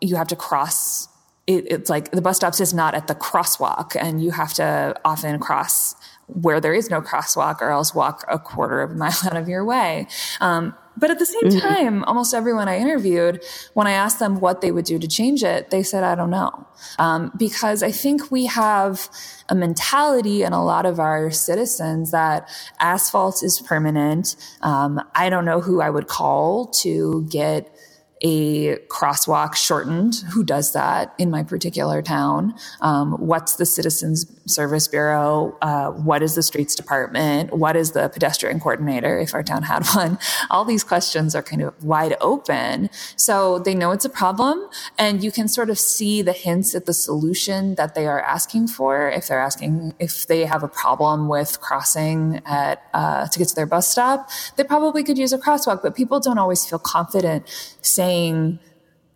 you 0.01 0.15
have 0.15 0.27
to 0.27 0.35
cross. 0.35 1.07
It, 1.47 1.71
it's 1.71 1.89
like 1.89 2.11
the 2.11 2.21
bus 2.21 2.37
stop 2.37 2.59
is 2.59 2.73
not 2.73 2.93
at 2.93 3.07
the 3.07 3.15
crosswalk 3.15 3.95
and 3.99 4.23
you 4.23 4.31
have 4.31 4.53
to 4.55 4.95
often 5.03 5.39
cross 5.39 5.95
where 6.27 6.61
there 6.61 6.73
is 6.73 6.89
no 6.89 7.01
crosswalk 7.01 7.61
or 7.61 7.71
else 7.71 7.95
walk 7.95 8.23
a 8.27 8.37
quarter 8.37 8.81
of 8.81 8.91
a 8.91 8.95
mile 8.95 9.17
out 9.25 9.35
of 9.35 9.49
your 9.49 9.65
way. 9.65 10.07
Um, 10.41 10.75
but 10.99 11.09
at 11.09 11.19
the 11.19 11.25
same 11.25 11.43
mm-hmm. 11.43 11.59
time, 11.59 12.03
almost 12.03 12.33
everyone 12.33 12.67
I 12.67 12.77
interviewed, 12.77 13.43
when 13.73 13.87
I 13.87 13.91
asked 13.91 14.19
them 14.19 14.39
what 14.39 14.61
they 14.61 14.71
would 14.71 14.85
do 14.85 14.99
to 14.99 15.07
change 15.07 15.43
it, 15.43 15.69
they 15.69 15.83
said, 15.83 16.03
I 16.03 16.15
don't 16.15 16.29
know. 16.29 16.67
Um, 16.97 17.31
because 17.37 17.83
I 17.83 17.91
think 17.91 18.31
we 18.31 18.45
have 18.45 19.09
a 19.49 19.55
mentality 19.55 20.43
in 20.43 20.53
a 20.53 20.63
lot 20.63 20.85
of 20.85 20.99
our 20.99 21.31
citizens 21.31 22.11
that 22.11 22.49
asphalt 22.79 23.43
is 23.43 23.61
permanent. 23.61 24.35
Um, 24.61 25.01
I 25.15 25.29
don't 25.29 25.45
know 25.45 25.61
who 25.61 25.81
I 25.81 25.89
would 25.89 26.07
call 26.07 26.67
to 26.83 27.25
get 27.29 27.73
a 28.21 28.77
crosswalk 28.87 29.55
shortened. 29.55 30.15
Who 30.33 30.43
does 30.43 30.73
that 30.73 31.13
in 31.17 31.31
my 31.31 31.43
particular 31.43 32.01
town? 32.01 32.53
Um, 32.81 33.13
what's 33.13 33.55
the 33.55 33.65
Citizens 33.65 34.25
Service 34.49 34.87
Bureau? 34.87 35.57
Uh, 35.61 35.91
what 35.91 36.21
is 36.21 36.35
the 36.35 36.43
Streets 36.43 36.75
Department? 36.75 37.53
What 37.53 37.75
is 37.75 37.91
the 37.91 38.09
pedestrian 38.09 38.59
coordinator 38.59 39.19
if 39.19 39.33
our 39.33 39.43
town 39.43 39.63
had 39.63 39.85
one? 39.93 40.19
All 40.49 40.65
these 40.65 40.83
questions 40.83 41.35
are 41.35 41.43
kind 41.43 41.61
of 41.61 41.83
wide 41.83 42.15
open. 42.21 42.89
So 43.15 43.59
they 43.59 43.75
know 43.75 43.91
it's 43.91 44.05
a 44.05 44.09
problem 44.09 44.67
and 44.97 45.23
you 45.23 45.31
can 45.31 45.47
sort 45.47 45.69
of 45.69 45.79
see 45.79 46.21
the 46.21 46.33
hints 46.33 46.75
at 46.75 46.85
the 46.85 46.93
solution 46.93 47.75
that 47.75 47.95
they 47.95 48.07
are 48.07 48.21
asking 48.21 48.67
for. 48.67 49.09
If 49.09 49.27
they're 49.27 49.39
asking 49.39 49.93
if 49.99 50.27
they 50.27 50.45
have 50.45 50.63
a 50.63 50.67
problem 50.67 51.27
with 51.27 51.61
crossing 51.61 52.41
at, 52.45 52.83
uh, 52.93 53.27
to 53.27 53.39
get 53.39 53.47
to 53.49 53.55
their 53.55 53.65
bus 53.65 53.87
stop, 53.87 54.29
they 54.55 54.63
probably 54.63 55.03
could 55.03 55.17
use 55.17 55.33
a 55.33 55.37
crosswalk, 55.37 55.81
but 55.81 55.95
people 55.95 56.19
don't 56.19 56.37
always 56.37 56.65
feel 56.65 56.79
confident 56.79 57.47
saying, 57.81 58.59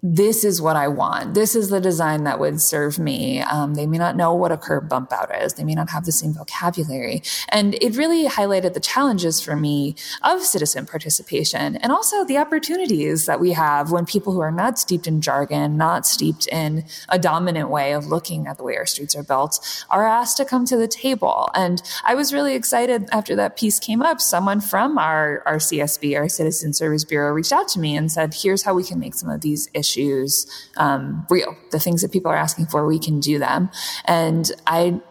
this 0.06 0.44
is 0.44 0.62
what 0.62 0.76
I 0.76 0.90
want. 0.90 1.34
This 1.34 1.56
is 1.56 1.70
the 1.70 1.80
design 1.80 2.26
that 2.26 2.38
would 2.38 2.60
serve 2.60 3.00
me. 3.00 3.40
Um, 3.40 3.76
they 3.76 3.88
may 3.88 3.98
not 3.98 4.18
know 4.18 4.34
what 4.34 4.52
a 4.52 4.58
curb 4.58 4.90
bump 4.90 5.14
out 5.14 5.34
is. 5.34 5.54
They 5.54 5.64
may 5.64 5.76
not 5.76 5.90
have 5.92 6.04
the 6.04 6.12
same 6.12 6.34
vocabulary. 6.34 7.24
And 7.48 7.76
it 7.82 7.96
really 7.96 8.28
highlighted 8.28 8.74
the 8.74 8.82
challenges 8.82 9.40
for 9.40 9.56
me 9.56 9.96
of 10.22 10.42
citizen 10.42 10.86
participation 10.86 11.78
and 11.78 11.94
also 11.94 12.26
the 12.26 12.38
opportunities 12.38 13.28
that 13.28 13.40
we 13.40 13.54
have 13.54 13.92
when 13.92 14.06
people 14.06 14.34
who 14.34 14.42
are 14.42 14.52
not 14.52 14.78
steeped 14.78 15.08
in 15.08 15.22
jargon, 15.22 15.78
not 15.78 16.06
steeped 16.06 16.48
in 16.48 16.84
a 17.08 17.18
dominant 17.18 17.70
way 17.70 17.94
of 17.94 18.08
looking 18.08 18.46
at 18.46 18.58
the 18.58 18.64
way 18.64 18.76
our 18.76 18.86
streets 18.86 19.16
are 19.16 19.24
built, 19.24 19.86
are 19.90 20.06
asked 20.06 20.36
to 20.36 20.44
come 20.44 20.66
to 20.66 20.76
the 20.76 20.88
table. 20.88 21.50
And 21.56 21.82
I 22.04 22.16
was 22.16 22.34
really 22.34 22.56
excited 22.56 23.08
after 23.14 23.38
that 23.38 23.56
piece 23.56 23.80
came 23.80 24.02
up. 24.02 24.20
Someone 24.20 24.60
from 24.60 24.98
our, 24.98 25.44
our 25.46 25.60
CSB, 25.60 26.18
our 26.18 26.28
Citizen 26.28 26.74
Service 26.74 27.06
Bureau, 27.06 27.32
reached 27.32 27.54
out 27.54 27.70
to 27.70 27.80
me 27.80 27.96
and 27.96 28.12
said, 28.12 28.34
here's 28.34 28.64
how 28.64 28.74
we 28.74 28.84
can 28.84 29.00
make 29.00 29.14
some 29.14 29.30
of 29.30 29.40
these 29.40 29.70
issues 29.74 29.93
issues 29.94 30.70
um, 30.78 31.26
real. 31.30 31.56
The 31.72 31.80
things 31.80 32.02
that 32.02 32.12
people 32.12 32.32
are 32.32 32.38
asking 32.38 32.68
for, 32.68 32.86
we 32.86 33.00
can 33.00 33.20
do 33.20 33.40
them. 33.40 33.70
And 34.06 34.52
I 34.68 35.02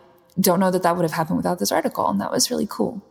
don't 0.41 0.61
know 0.61 0.71
that 0.71 0.83
that 0.83 0.97
would 0.97 1.03
have 1.03 1.12
happened 1.12 1.37
without 1.37 1.59
this 1.59 1.73
article. 1.73 2.09
And 2.09 2.21
that 2.21 2.31
was 2.31 2.51
really 2.51 2.67
cool. 2.69 3.03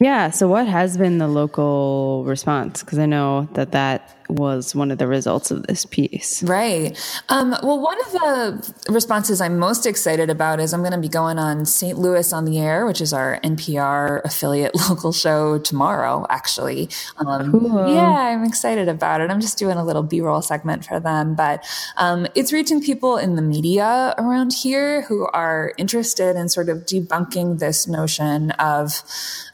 Yeah. 0.00 0.30
So, 0.30 0.48
what 0.48 0.66
has 0.66 0.96
been 0.96 1.18
the 1.18 1.28
local 1.28 2.24
response? 2.24 2.82
Because 2.82 2.98
I 2.98 3.06
know 3.06 3.48
that 3.52 3.72
that 3.72 4.17
was 4.28 4.74
one 4.74 4.90
of 4.90 4.98
the 4.98 5.06
results 5.06 5.50
of 5.50 5.66
this 5.66 5.84
piece. 5.84 6.42
Right. 6.42 6.98
Um, 7.28 7.50
well, 7.62 7.80
one 7.80 7.98
of 8.00 8.12
the 8.12 8.74
responses 8.88 9.40
I'm 9.40 9.58
most 9.58 9.86
excited 9.86 10.30
about 10.30 10.60
is 10.60 10.72
I'm 10.72 10.80
going 10.80 10.92
to 10.92 10.98
be 10.98 11.08
going 11.08 11.38
on 11.38 11.64
St. 11.64 11.98
Louis 11.98 12.32
on 12.32 12.44
the 12.44 12.58
Air, 12.58 12.86
which 12.86 13.00
is 13.00 13.12
our 13.12 13.40
NPR 13.42 14.22
affiliate 14.24 14.74
local 14.88 15.12
show 15.12 15.58
tomorrow, 15.58 16.26
actually. 16.28 16.88
Um, 17.18 17.52
cool. 17.52 17.92
Yeah, 17.92 18.10
I'm 18.10 18.44
excited 18.44 18.88
about 18.88 19.20
it. 19.20 19.30
I'm 19.30 19.40
just 19.40 19.58
doing 19.58 19.76
a 19.76 19.84
little 19.84 20.02
B 20.02 20.20
roll 20.20 20.42
segment 20.42 20.84
for 20.84 21.00
them, 21.00 21.34
but 21.34 21.64
um, 21.96 22.26
it's 22.34 22.52
reaching 22.52 22.82
people 22.82 23.16
in 23.16 23.36
the 23.36 23.42
media 23.42 24.14
around 24.18 24.52
here 24.52 25.02
who 25.02 25.26
are 25.32 25.72
interested 25.78 26.36
in 26.36 26.48
sort 26.48 26.68
of 26.68 26.86
debunking 26.86 27.58
this 27.58 27.86
notion 27.86 28.50
of 28.52 29.02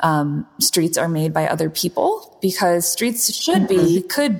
um, 0.00 0.46
streets 0.58 0.98
are 0.98 1.08
made 1.08 1.32
by 1.32 1.46
other 1.46 1.70
people 1.70 2.36
because 2.44 2.86
streets 2.86 3.34
should 3.34 3.66
be, 3.66 3.76
mm-hmm. 3.76 4.08
could 4.08 4.38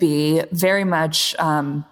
very 0.52 0.84
much, 0.84 1.34
um, 1.38 1.84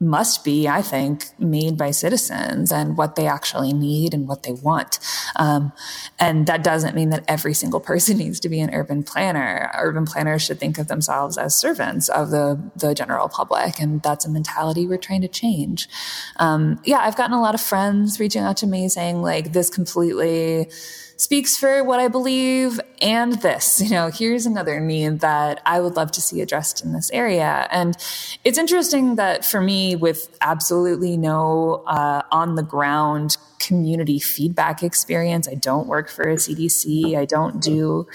must 0.00 0.44
be, 0.44 0.68
I 0.68 0.82
think, 0.82 1.26
made 1.38 1.78
by 1.78 1.90
citizens 1.90 2.72
and 2.72 2.96
what 2.96 3.16
they 3.16 3.26
actually 3.26 3.72
need 3.72 4.12
and 4.12 4.28
what 4.28 4.42
they 4.42 4.52
want. 4.52 4.98
Um, 5.36 5.72
and 6.18 6.46
that 6.46 6.62
doesn't 6.62 6.94
mean 6.94 7.10
that 7.10 7.24
every 7.28 7.54
single 7.54 7.80
person 7.80 8.18
needs 8.24 8.40
to 8.40 8.48
be 8.48 8.60
an 8.60 8.74
urban 8.74 9.02
planner. 9.02 9.70
Urban 9.74 10.04
planners 10.04 10.42
should 10.42 10.60
think 10.60 10.78
of 10.78 10.88
themselves 10.88 11.38
as 11.38 11.54
servants 11.54 12.08
of 12.08 12.30
the, 12.30 12.60
the 12.76 12.94
general 12.94 13.28
public. 13.28 13.80
And 13.80 14.02
that's 14.02 14.24
a 14.24 14.30
mentality 14.30 14.86
we're 14.86 14.98
trying 14.98 15.22
to 15.22 15.28
change. 15.28 15.88
Um, 16.36 16.80
yeah, 16.84 16.98
I've 16.98 17.16
gotten 17.16 17.34
a 17.34 17.40
lot 17.40 17.54
of 17.54 17.60
friends 17.60 18.20
reaching 18.20 18.42
out 18.42 18.56
to 18.58 18.66
me 18.66 18.88
saying, 18.88 19.22
like, 19.22 19.52
this 19.52 19.70
completely, 19.70 20.70
speaks 21.16 21.56
for 21.56 21.84
what 21.84 22.00
I 22.00 22.08
believe 22.08 22.80
and 23.00 23.34
this. 23.40 23.80
You 23.80 23.90
know, 23.90 24.08
here's 24.08 24.46
another 24.46 24.80
need 24.80 25.20
that 25.20 25.60
I 25.64 25.80
would 25.80 25.96
love 25.96 26.10
to 26.12 26.20
see 26.20 26.40
addressed 26.40 26.84
in 26.84 26.92
this 26.92 27.10
area. 27.12 27.68
And 27.70 27.96
it's 28.44 28.58
interesting 28.58 29.16
that 29.16 29.44
for 29.44 29.60
me, 29.60 29.94
with 29.94 30.36
absolutely 30.40 31.16
no 31.16 31.84
uh, 31.86 32.22
on 32.32 32.54
the 32.54 32.62
ground 32.62 33.36
community 33.60 34.18
feedback 34.18 34.82
experience, 34.82 35.48
I 35.48 35.54
don't 35.54 35.86
work 35.86 36.08
for 36.10 36.22
a 36.22 36.36
CDC, 36.36 37.16
I 37.16 37.24
don't 37.24 37.62
do 37.62 38.06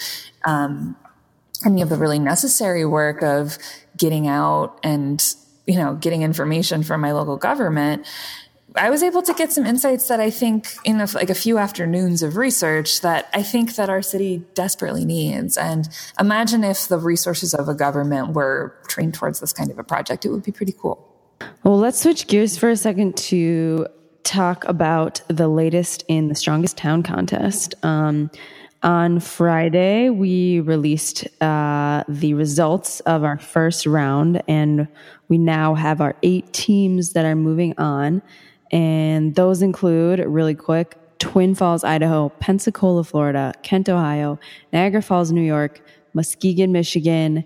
um, 0.44 0.96
any 1.64 1.82
of 1.82 1.88
the 1.88 1.96
really 1.96 2.18
necessary 2.18 2.84
work 2.84 3.22
of 3.22 3.58
getting 3.96 4.26
out 4.26 4.78
and 4.82 5.34
you 5.66 5.76
know 5.76 5.94
getting 5.94 6.22
information 6.22 6.82
from 6.82 7.00
my 7.00 7.12
local 7.12 7.36
government 7.36 8.06
I 8.76 8.90
was 8.90 9.02
able 9.02 9.22
to 9.22 9.34
get 9.34 9.52
some 9.52 9.66
insights 9.66 10.08
that 10.08 10.20
I 10.20 10.30
think 10.30 10.68
in 10.84 11.00
a, 11.00 11.06
like 11.14 11.30
a 11.30 11.34
few 11.34 11.58
afternoons 11.58 12.22
of 12.22 12.36
research 12.36 13.00
that 13.00 13.28
I 13.34 13.42
think 13.42 13.74
that 13.76 13.90
our 13.90 14.02
city 14.02 14.44
desperately 14.54 15.04
needs. 15.04 15.56
And 15.56 15.88
imagine 16.18 16.62
if 16.62 16.86
the 16.86 16.98
resources 16.98 17.52
of 17.54 17.68
a 17.68 17.74
government 17.74 18.34
were 18.34 18.76
trained 18.88 19.14
towards 19.14 19.40
this 19.40 19.52
kind 19.52 19.70
of 19.70 19.78
a 19.78 19.84
project, 19.84 20.24
it 20.24 20.30
would 20.30 20.44
be 20.44 20.52
pretty 20.52 20.74
cool. 20.78 21.06
Well, 21.64 21.78
let's 21.78 22.00
switch 22.00 22.26
gears 22.26 22.56
for 22.56 22.70
a 22.70 22.76
second 22.76 23.16
to 23.16 23.86
talk 24.22 24.64
about 24.66 25.22
the 25.28 25.48
latest 25.48 26.04
in 26.06 26.28
the 26.28 26.34
Strongest 26.34 26.76
Town 26.76 27.02
contest. 27.02 27.74
Um, 27.82 28.30
on 28.82 29.20
Friday, 29.20 30.08
we 30.08 30.60
released 30.60 31.26
uh, 31.42 32.04
the 32.08 32.34
results 32.34 33.00
of 33.00 33.24
our 33.24 33.38
first 33.38 33.84
round, 33.84 34.42
and 34.48 34.88
we 35.28 35.36
now 35.38 35.74
have 35.74 36.00
our 36.00 36.16
eight 36.22 36.50
teams 36.52 37.12
that 37.12 37.24
are 37.24 37.36
moving 37.36 37.74
on. 37.76 38.22
And 38.70 39.34
those 39.34 39.62
include, 39.62 40.20
really 40.20 40.54
quick, 40.54 40.96
Twin 41.18 41.54
Falls, 41.54 41.84
Idaho, 41.84 42.30
Pensacola, 42.40 43.04
Florida, 43.04 43.52
Kent, 43.62 43.88
Ohio, 43.88 44.38
Niagara 44.72 45.02
Falls, 45.02 45.32
New 45.32 45.42
York, 45.42 45.82
Muskegon, 46.14 46.72
Michigan, 46.72 47.44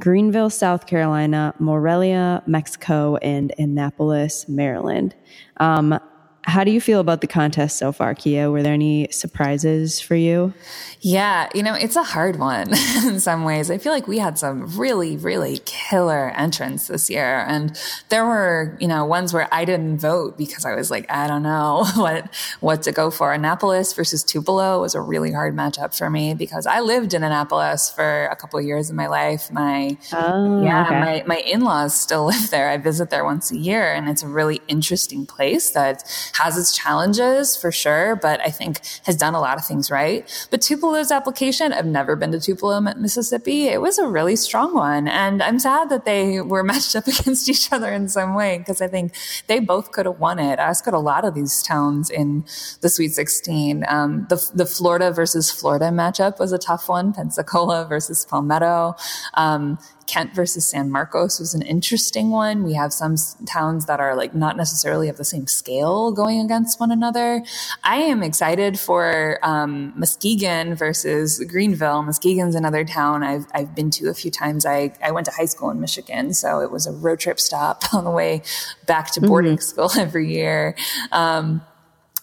Greenville, 0.00 0.50
South 0.50 0.86
Carolina, 0.86 1.54
Morelia, 1.58 2.42
Mexico, 2.46 3.16
and 3.16 3.52
Annapolis, 3.58 4.48
Maryland. 4.48 5.14
Um, 5.58 5.98
how 6.44 6.64
do 6.64 6.72
you 6.72 6.80
feel 6.80 6.98
about 6.98 7.20
the 7.20 7.26
contest 7.26 7.78
so 7.78 7.92
far, 7.92 8.14
Kea? 8.14 8.46
Were 8.46 8.62
there 8.62 8.74
any 8.74 9.08
surprises 9.12 10.00
for 10.00 10.16
you? 10.16 10.52
Yeah, 11.00 11.48
you 11.54 11.62
know, 11.62 11.74
it's 11.74 11.94
a 11.94 12.02
hard 12.02 12.38
one 12.38 12.70
in 13.06 13.20
some 13.20 13.44
ways. 13.44 13.70
I 13.70 13.78
feel 13.78 13.92
like 13.92 14.08
we 14.08 14.18
had 14.18 14.38
some 14.38 14.66
really, 14.76 15.16
really 15.16 15.60
killer 15.64 16.30
entrants 16.30 16.88
this 16.88 17.08
year. 17.08 17.44
And 17.46 17.78
there 18.08 18.24
were, 18.24 18.76
you 18.80 18.88
know, 18.88 19.04
ones 19.04 19.32
where 19.32 19.48
I 19.52 19.64
didn't 19.64 19.98
vote 19.98 20.36
because 20.36 20.64
I 20.64 20.74
was 20.74 20.90
like, 20.90 21.08
I 21.10 21.28
don't 21.28 21.44
know 21.44 21.84
what, 21.96 22.34
what 22.60 22.82
to 22.84 22.92
go 22.92 23.10
for. 23.10 23.32
Annapolis 23.32 23.92
versus 23.92 24.24
Tupelo 24.24 24.80
was 24.80 24.96
a 24.96 25.00
really 25.00 25.30
hard 25.30 25.54
matchup 25.54 25.96
for 25.96 26.10
me 26.10 26.34
because 26.34 26.66
I 26.66 26.80
lived 26.80 27.14
in 27.14 27.22
Annapolis 27.22 27.90
for 27.90 28.26
a 28.26 28.36
couple 28.36 28.58
of 28.58 28.64
years 28.64 28.90
of 28.90 28.96
my 28.96 29.06
life. 29.06 29.50
My, 29.52 29.96
oh, 30.12 30.62
yeah, 30.64 30.86
okay. 30.86 31.00
my, 31.00 31.22
my 31.26 31.38
in-laws 31.38 31.98
still 31.98 32.26
live 32.32 32.50
there. 32.50 32.68
I 32.68 32.78
visit 32.78 33.10
there 33.10 33.24
once 33.24 33.52
a 33.52 33.58
year 33.58 33.92
and 33.92 34.08
it's 34.08 34.24
a 34.24 34.28
really 34.28 34.60
interesting 34.66 35.24
place 35.24 35.70
that 35.70 36.02
has 36.34 36.58
its 36.58 36.76
challenges 36.76 37.56
for 37.56 37.70
sure, 37.70 38.16
but 38.16 38.40
I 38.40 38.50
think 38.50 38.80
has 39.04 39.16
done 39.16 39.34
a 39.34 39.40
lot 39.40 39.58
of 39.58 39.64
things 39.64 39.90
right. 39.90 40.28
But 40.50 40.62
Tupelo's 40.62 41.10
application, 41.10 41.72
I've 41.72 41.86
never 41.86 42.16
been 42.16 42.32
to 42.32 42.40
Tupelo, 42.40 42.80
Mississippi. 42.80 43.68
It 43.68 43.80
was 43.80 43.98
a 43.98 44.06
really 44.06 44.36
strong 44.36 44.74
one. 44.74 45.08
And 45.08 45.42
I'm 45.42 45.58
sad 45.58 45.90
that 45.90 46.04
they 46.04 46.40
were 46.40 46.62
matched 46.72 46.96
up 46.96 47.06
against 47.06 47.48
each 47.48 47.72
other 47.72 47.92
in 47.92 48.08
some 48.08 48.34
way 48.34 48.58
because 48.58 48.80
I 48.80 48.88
think 48.88 49.14
they 49.46 49.60
both 49.60 49.92
could 49.92 50.06
have 50.06 50.18
won 50.18 50.38
it, 50.38 50.58
as 50.58 50.80
could 50.80 50.94
a 50.94 50.98
lot 50.98 51.24
of 51.24 51.34
these 51.34 51.62
towns 51.62 52.10
in 52.10 52.44
the 52.80 52.88
Sweet 52.88 53.12
16. 53.12 53.84
Um, 53.88 54.26
the, 54.28 54.50
the 54.54 54.66
Florida 54.66 55.10
versus 55.12 55.50
Florida 55.50 55.86
matchup 55.86 56.38
was 56.38 56.52
a 56.52 56.58
tough 56.58 56.88
one. 56.88 57.12
Pensacola 57.12 57.86
versus 57.88 58.24
Palmetto. 58.24 58.94
Um, 59.34 59.78
Kent 60.12 60.34
versus 60.34 60.66
San 60.66 60.90
Marcos 60.90 61.40
was 61.40 61.54
an 61.54 61.62
interesting 61.62 62.28
one. 62.28 62.64
We 62.64 62.74
have 62.74 62.92
some 62.92 63.16
towns 63.46 63.86
that 63.86 63.98
are 63.98 64.14
like 64.14 64.34
not 64.34 64.58
necessarily 64.58 65.08
of 65.08 65.16
the 65.16 65.24
same 65.24 65.46
scale 65.46 66.12
going 66.12 66.38
against 66.38 66.78
one 66.78 66.92
another. 66.92 67.42
I 67.82 67.96
am 67.96 68.22
excited 68.22 68.78
for 68.78 69.38
um, 69.42 69.94
Muskegon 69.96 70.74
versus 70.74 71.42
Greenville. 71.48 72.02
Muskegon's 72.02 72.54
another 72.54 72.84
town 72.84 73.22
I've, 73.22 73.46
I've 73.54 73.74
been 73.74 73.90
to 73.92 74.10
a 74.10 74.14
few 74.14 74.30
times. 74.30 74.66
I, 74.66 74.92
I 75.02 75.12
went 75.12 75.24
to 75.26 75.32
high 75.32 75.46
school 75.46 75.70
in 75.70 75.80
Michigan, 75.80 76.34
so 76.34 76.60
it 76.60 76.70
was 76.70 76.86
a 76.86 76.92
road 76.92 77.18
trip 77.18 77.40
stop 77.40 77.82
on 77.94 78.04
the 78.04 78.10
way 78.10 78.42
back 78.86 79.12
to 79.12 79.22
boarding 79.22 79.56
mm-hmm. 79.56 79.62
school 79.62 79.90
every 79.98 80.30
year. 80.30 80.76
Um, 81.10 81.62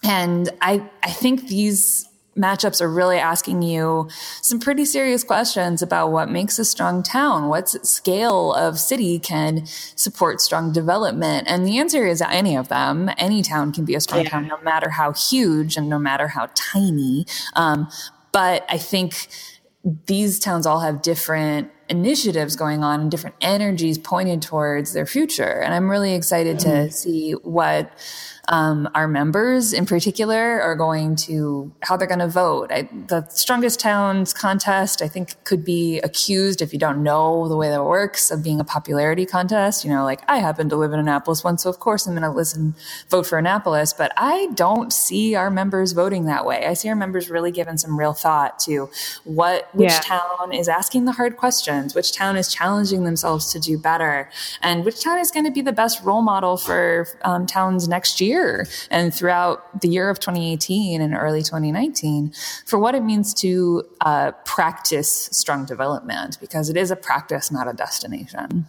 and 0.04 0.48
I, 0.60 0.88
I 1.02 1.10
think 1.10 1.48
these 1.48 2.08
matchups 2.36 2.80
are 2.80 2.90
really 2.90 3.18
asking 3.18 3.62
you 3.62 4.08
some 4.40 4.58
pretty 4.58 4.84
serious 4.84 5.24
questions 5.24 5.82
about 5.82 6.12
what 6.12 6.30
makes 6.30 6.58
a 6.58 6.64
strong 6.64 7.02
town. 7.02 7.48
What 7.48 7.68
scale 7.68 8.52
of 8.52 8.78
city 8.78 9.18
can 9.18 9.66
support 9.66 10.40
strong 10.40 10.72
development? 10.72 11.48
And 11.48 11.66
the 11.66 11.78
answer 11.78 12.06
is 12.06 12.22
any 12.22 12.56
of 12.56 12.68
them. 12.68 13.10
Any 13.18 13.42
town 13.42 13.72
can 13.72 13.84
be 13.84 13.94
a 13.94 14.00
strong 14.00 14.22
yeah. 14.22 14.30
town, 14.30 14.48
no 14.48 14.58
matter 14.62 14.90
how 14.90 15.12
huge 15.12 15.76
and 15.76 15.88
no 15.88 15.98
matter 15.98 16.28
how 16.28 16.48
tiny. 16.54 17.26
Um, 17.54 17.88
but 18.32 18.64
I 18.68 18.78
think 18.78 19.28
these 20.06 20.38
towns 20.38 20.66
all 20.66 20.80
have 20.80 21.02
different 21.02 21.70
initiatives 21.88 22.54
going 22.54 22.84
on 22.84 23.00
and 23.00 23.10
different 23.10 23.34
energies 23.40 23.98
pointed 23.98 24.40
towards 24.40 24.92
their 24.92 25.06
future. 25.06 25.60
And 25.60 25.74
I'm 25.74 25.90
really 25.90 26.14
excited 26.14 26.58
mm-hmm. 26.58 26.86
to 26.86 26.92
see 26.92 27.32
what 27.32 27.90
Um, 28.50 28.88
our 28.96 29.06
members 29.06 29.72
in 29.72 29.86
particular 29.86 30.60
are 30.60 30.74
going 30.74 31.14
to 31.16 31.72
how 31.82 31.96
they're 31.96 32.08
going 32.08 32.18
to 32.18 32.26
vote. 32.26 32.72
I, 32.72 32.88
the 33.06 33.24
strongest 33.28 33.78
towns 33.78 34.34
contest, 34.34 35.02
I 35.02 35.06
think, 35.06 35.42
could 35.44 35.64
be 35.64 36.00
accused 36.00 36.60
if 36.60 36.72
you 36.72 36.78
don't 36.78 37.04
know 37.04 37.46
the 37.46 37.56
way 37.56 37.68
that 37.68 37.84
works 37.84 38.32
of 38.32 38.42
being 38.42 38.58
a 38.58 38.64
popularity 38.64 39.24
contest. 39.24 39.84
You 39.84 39.90
know, 39.90 40.02
like 40.02 40.22
I 40.28 40.38
happen 40.38 40.68
to 40.68 40.76
live 40.76 40.92
in 40.92 40.98
Annapolis 40.98 41.44
once, 41.44 41.62
so 41.62 41.70
of 41.70 41.78
course 41.78 42.08
I'm 42.08 42.14
going 42.14 42.24
to 42.24 42.30
listen, 42.30 42.74
vote 43.08 43.24
for 43.24 43.38
Annapolis. 43.38 43.92
But 43.92 44.12
I 44.16 44.48
don't 44.54 44.92
see 44.92 45.36
our 45.36 45.48
members 45.48 45.92
voting 45.92 46.24
that 46.24 46.44
way. 46.44 46.66
I 46.66 46.74
see 46.74 46.88
our 46.88 46.96
members 46.96 47.30
really 47.30 47.52
giving 47.52 47.78
some 47.78 47.96
real 47.96 48.14
thought 48.14 48.58
to 48.60 48.90
what 49.22 49.72
which 49.76 49.90
yeah. 49.90 50.00
town 50.00 50.52
is 50.52 50.68
asking 50.68 51.04
the 51.04 51.12
hard 51.12 51.36
questions, 51.36 51.94
which 51.94 52.12
town 52.12 52.36
is 52.36 52.52
challenging 52.52 53.04
themselves 53.04 53.52
to 53.52 53.60
do 53.60 53.78
better, 53.78 54.28
and 54.60 54.84
which 54.84 55.04
town 55.04 55.20
is 55.20 55.30
going 55.30 55.44
to 55.44 55.52
be 55.52 55.60
the 55.60 55.72
best 55.72 56.02
role 56.02 56.22
model 56.22 56.56
for 56.56 57.06
um, 57.22 57.46
towns 57.46 57.86
next 57.86 58.20
year 58.20 58.39
and 58.90 59.14
throughout 59.14 59.80
the 59.80 59.88
year 59.88 60.08
of 60.08 60.18
2018 60.20 61.00
and 61.00 61.14
early 61.14 61.42
2019 61.42 62.32
for 62.66 62.78
what 62.78 62.94
it 62.94 63.02
means 63.02 63.34
to 63.34 63.82
uh, 64.00 64.32
practice 64.44 65.28
strong 65.32 65.64
development 65.64 66.38
because 66.40 66.68
it 66.68 66.76
is 66.76 66.90
a 66.90 66.96
practice, 66.96 67.50
not 67.50 67.68
a 67.68 67.72
destination. 67.72 68.66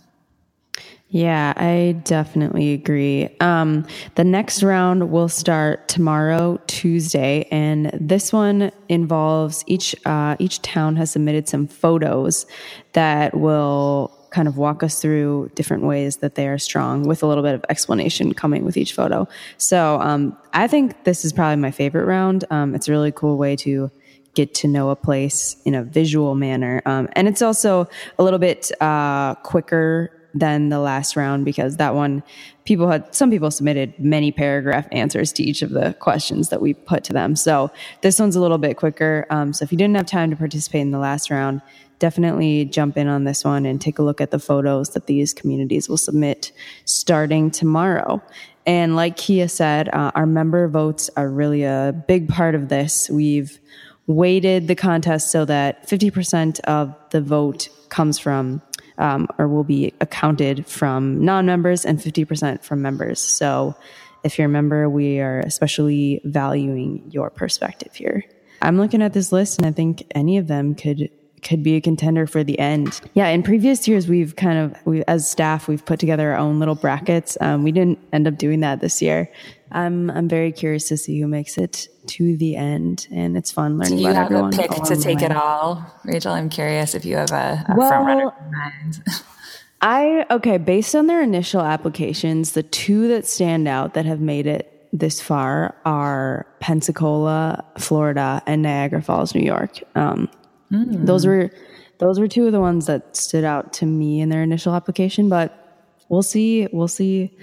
Yeah, 1.09 1.51
I 1.57 1.99
definitely 2.05 2.71
agree. 2.71 3.35
Um, 3.41 3.85
the 4.15 4.23
next 4.23 4.63
round 4.63 5.11
will 5.11 5.27
start 5.27 5.89
tomorrow, 5.89 6.57
Tuesday, 6.67 7.49
and 7.51 7.87
this 7.93 8.31
one 8.31 8.71
involves 8.87 9.65
each 9.67 9.93
uh, 10.05 10.37
each 10.39 10.61
town 10.61 10.95
has 10.95 11.11
submitted 11.11 11.49
some 11.49 11.67
photos 11.67 12.45
that 12.93 13.35
will 13.35 14.17
kind 14.31 14.47
of 14.47 14.57
walk 14.57 14.81
us 14.81 15.01
through 15.01 15.51
different 15.55 15.83
ways 15.83 16.17
that 16.17 16.35
they 16.35 16.47
are 16.47 16.57
strong, 16.57 17.07
with 17.07 17.21
a 17.23 17.27
little 17.27 17.43
bit 17.43 17.53
of 17.53 17.63
explanation 17.69 18.33
coming 18.33 18.65
with 18.65 18.77
each 18.77 18.93
photo. 18.93 19.27
So 19.57 19.99
um, 20.01 20.37
I 20.53 20.67
think 20.67 21.03
this 21.03 21.23
is 21.25 21.31
probably 21.33 21.57
my 21.57 21.71
favorite 21.71 22.05
round. 22.05 22.45
Um, 22.49 22.73
it's 22.75 22.87
a 22.87 22.91
really 22.91 23.11
cool 23.11 23.37
way 23.37 23.55
to 23.57 23.91
get 24.33 24.53
to 24.55 24.67
know 24.67 24.89
a 24.89 24.95
place 24.95 25.57
in 25.65 25.75
a 25.75 25.83
visual 25.83 26.35
manner, 26.35 26.81
um, 26.85 27.09
and 27.13 27.27
it's 27.27 27.41
also 27.41 27.87
a 28.17 28.23
little 28.23 28.39
bit 28.39 28.71
uh, 28.81 29.35
quicker 29.35 30.11
than 30.33 30.69
the 30.69 30.79
last 30.79 31.15
round 31.15 31.45
because 31.45 31.77
that 31.77 31.93
one 31.93 32.23
people 32.65 32.89
had 32.89 33.13
some 33.13 33.29
people 33.29 33.51
submitted 33.51 33.93
many 33.99 34.31
paragraph 34.31 34.87
answers 34.91 35.33
to 35.33 35.43
each 35.43 35.61
of 35.61 35.71
the 35.71 35.93
questions 35.99 36.49
that 36.49 36.61
we 36.61 36.73
put 36.73 37.03
to 37.03 37.13
them. 37.13 37.35
So 37.35 37.71
this 38.01 38.19
one's 38.19 38.35
a 38.35 38.41
little 38.41 38.57
bit 38.57 38.77
quicker. 38.77 39.25
Um, 39.29 39.53
so 39.53 39.63
if 39.63 39.71
you 39.71 39.77
didn't 39.77 39.95
have 39.95 40.05
time 40.05 40.29
to 40.29 40.35
participate 40.35 40.81
in 40.81 40.91
the 40.91 40.99
last 40.99 41.29
round 41.29 41.61
definitely 42.01 42.65
jump 42.65 42.97
in 42.97 43.07
on 43.07 43.25
this 43.25 43.45
one 43.45 43.63
and 43.63 43.79
take 43.79 43.99
a 43.99 44.01
look 44.01 44.19
at 44.19 44.31
the 44.31 44.39
photos 44.39 44.89
that 44.89 45.05
these 45.05 45.35
communities 45.35 45.87
will 45.87 45.97
submit 45.97 46.51
starting 46.83 47.51
tomorrow. 47.51 48.19
And 48.65 48.95
like 48.95 49.17
Kea 49.17 49.47
said 49.47 49.87
uh, 49.89 50.11
our 50.15 50.25
member 50.25 50.67
votes 50.67 51.11
are 51.15 51.29
really 51.29 51.63
a 51.63 52.03
big 52.07 52.27
part 52.27 52.55
of 52.55 52.69
this. 52.69 53.07
We've 53.07 53.59
weighted 54.07 54.67
the 54.67 54.75
contest 54.75 55.31
so 55.31 55.45
that 55.45 55.87
50% 55.87 56.59
of 56.61 56.95
the 57.11 57.21
vote 57.21 57.69
comes 57.89 58.17
from 58.17 58.63
um, 58.97 59.27
or 59.37 59.47
will 59.47 59.63
be 59.63 59.93
accounted 60.01 60.65
from 60.67 61.23
non-members 61.23 61.85
and 61.85 61.99
50% 61.99 62.63
from 62.63 62.81
members. 62.81 63.19
So 63.19 63.75
if 64.23 64.37
you're 64.37 64.47
a 64.47 64.49
member, 64.49 64.89
we 64.89 65.19
are 65.19 65.39
especially 65.39 66.21
valuing 66.23 67.03
your 67.09 67.29
perspective 67.29 67.95
here. 67.95 68.23
I'm 68.61 68.77
looking 68.77 69.01
at 69.01 69.13
this 69.13 69.31
list 69.31 69.57
and 69.57 69.65
I 69.65 69.71
think 69.71 70.05
any 70.13 70.37
of 70.37 70.47
them 70.47 70.75
could 70.75 71.09
could 71.41 71.63
be 71.63 71.75
a 71.75 71.81
contender 71.81 72.27
for 72.27 72.43
the 72.43 72.57
end. 72.59 73.01
Yeah, 73.15 73.27
in 73.29 73.41
previous 73.43 73.87
years, 73.87 74.07
we've 74.07 74.35
kind 74.35 74.59
of, 74.59 74.85
we, 74.85 75.03
as 75.05 75.27
staff, 75.29 75.67
we've 75.67 75.83
put 75.83 75.99
together 75.99 76.31
our 76.31 76.37
own 76.37 76.59
little 76.59 76.75
brackets. 76.75 77.37
Um, 77.41 77.63
we 77.63 77.71
didn't 77.71 77.99
end 78.13 78.27
up 78.27 78.37
doing 78.37 78.59
that 78.59 78.79
this 78.79 79.01
year. 79.01 79.27
I'm 79.71 80.09
I'm 80.09 80.27
very 80.27 80.51
curious 80.51 80.87
to 80.89 80.97
see 80.97 81.19
who 81.19 81.27
makes 81.27 81.57
it 81.57 81.87
to 82.07 82.35
the 82.37 82.55
end, 82.55 83.07
and 83.11 83.37
it's 83.37 83.51
fun 83.51 83.77
learning 83.77 83.97
Do 83.97 84.03
you 84.03 84.13
have 84.13 84.31
a 84.31 84.49
pick 84.49 84.71
to 84.71 84.95
take 84.95 85.21
it 85.21 85.31
all, 85.31 85.85
Rachel? 86.03 86.33
I'm 86.33 86.49
curious 86.49 86.93
if 86.93 87.05
you 87.05 87.15
have 87.15 87.31
a, 87.31 87.65
a 87.69 87.75
well, 87.77 87.89
front 87.89 88.05
runner 88.05 88.33
in 88.39 88.51
mind. 88.51 89.03
I 89.81 90.25
okay, 90.29 90.57
based 90.57 90.93
on 90.93 91.07
their 91.07 91.21
initial 91.21 91.61
applications, 91.61 92.51
the 92.51 92.63
two 92.63 93.07
that 93.07 93.25
stand 93.25 93.67
out 93.67 93.93
that 93.93 94.05
have 94.05 94.19
made 94.19 94.45
it 94.45 94.67
this 94.93 95.21
far 95.21 95.75
are 95.85 96.45
Pensacola, 96.59 97.63
Florida, 97.77 98.43
and 98.45 98.61
Niagara 98.61 99.01
Falls, 99.01 99.33
New 99.33 99.41
York. 99.41 99.79
Um, 99.95 100.29
mm. 100.71 101.05
Those 101.05 101.25
were 101.25 101.49
those 101.97 102.19
were 102.19 102.27
two 102.27 102.45
of 102.45 102.51
the 102.51 102.59
ones 102.59 102.87
that 102.87 103.15
stood 103.15 103.43
out 103.43 103.73
to 103.73 103.85
me 103.85 104.21
in 104.21 104.29
their 104.29 104.43
initial 104.43 104.75
application, 104.75 105.29
but 105.29 105.93
we'll 106.09 106.23
see. 106.23 106.67
We'll 106.71 106.87
see 106.87 107.35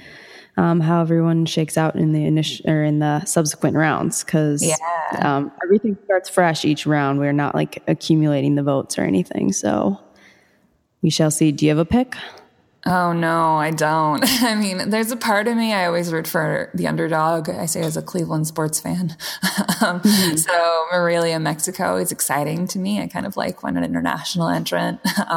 um, 0.58 0.80
how 0.80 1.00
everyone 1.00 1.46
shakes 1.46 1.78
out 1.78 1.94
in 1.94 2.12
the 2.12 2.24
initial 2.24 2.68
or 2.68 2.82
in 2.82 2.98
the 2.98 3.24
subsequent 3.24 3.76
rounds 3.76 4.24
because 4.24 4.66
yeah. 4.66 4.74
um, 5.20 5.52
everything 5.62 5.96
starts 6.04 6.28
fresh 6.28 6.64
each 6.64 6.84
round. 6.84 7.20
We're 7.20 7.32
not 7.32 7.54
like 7.54 7.80
accumulating 7.86 8.56
the 8.56 8.64
votes 8.64 8.98
or 8.98 9.02
anything. 9.02 9.52
So 9.52 10.00
we 11.00 11.10
shall 11.10 11.30
see. 11.30 11.52
Do 11.52 11.64
you 11.64 11.70
have 11.70 11.78
a 11.78 11.84
pick? 11.84 12.16
Oh 12.86 13.12
no, 13.12 13.54
I 13.54 13.70
don't. 13.70 14.24
I 14.42 14.56
mean, 14.56 14.90
there's 14.90 15.12
a 15.12 15.16
part 15.16 15.46
of 15.46 15.56
me 15.56 15.72
I 15.72 15.86
always 15.86 16.12
root 16.12 16.26
for 16.26 16.70
the 16.74 16.88
underdog. 16.88 17.48
I 17.48 17.66
say 17.66 17.82
as 17.82 17.96
a 17.96 18.02
Cleveland 18.02 18.48
sports 18.48 18.80
fan. 18.80 19.16
um, 19.80 20.00
mm-hmm. 20.00 20.36
So 20.36 20.86
Morelia, 20.90 21.38
Mexico 21.38 21.96
is 21.96 22.10
exciting 22.10 22.66
to 22.68 22.80
me. 22.80 23.00
I 23.00 23.06
kind 23.06 23.26
of 23.26 23.36
like 23.36 23.62
when 23.62 23.76
an 23.76 23.84
international 23.84 24.48
entrant. 24.48 25.00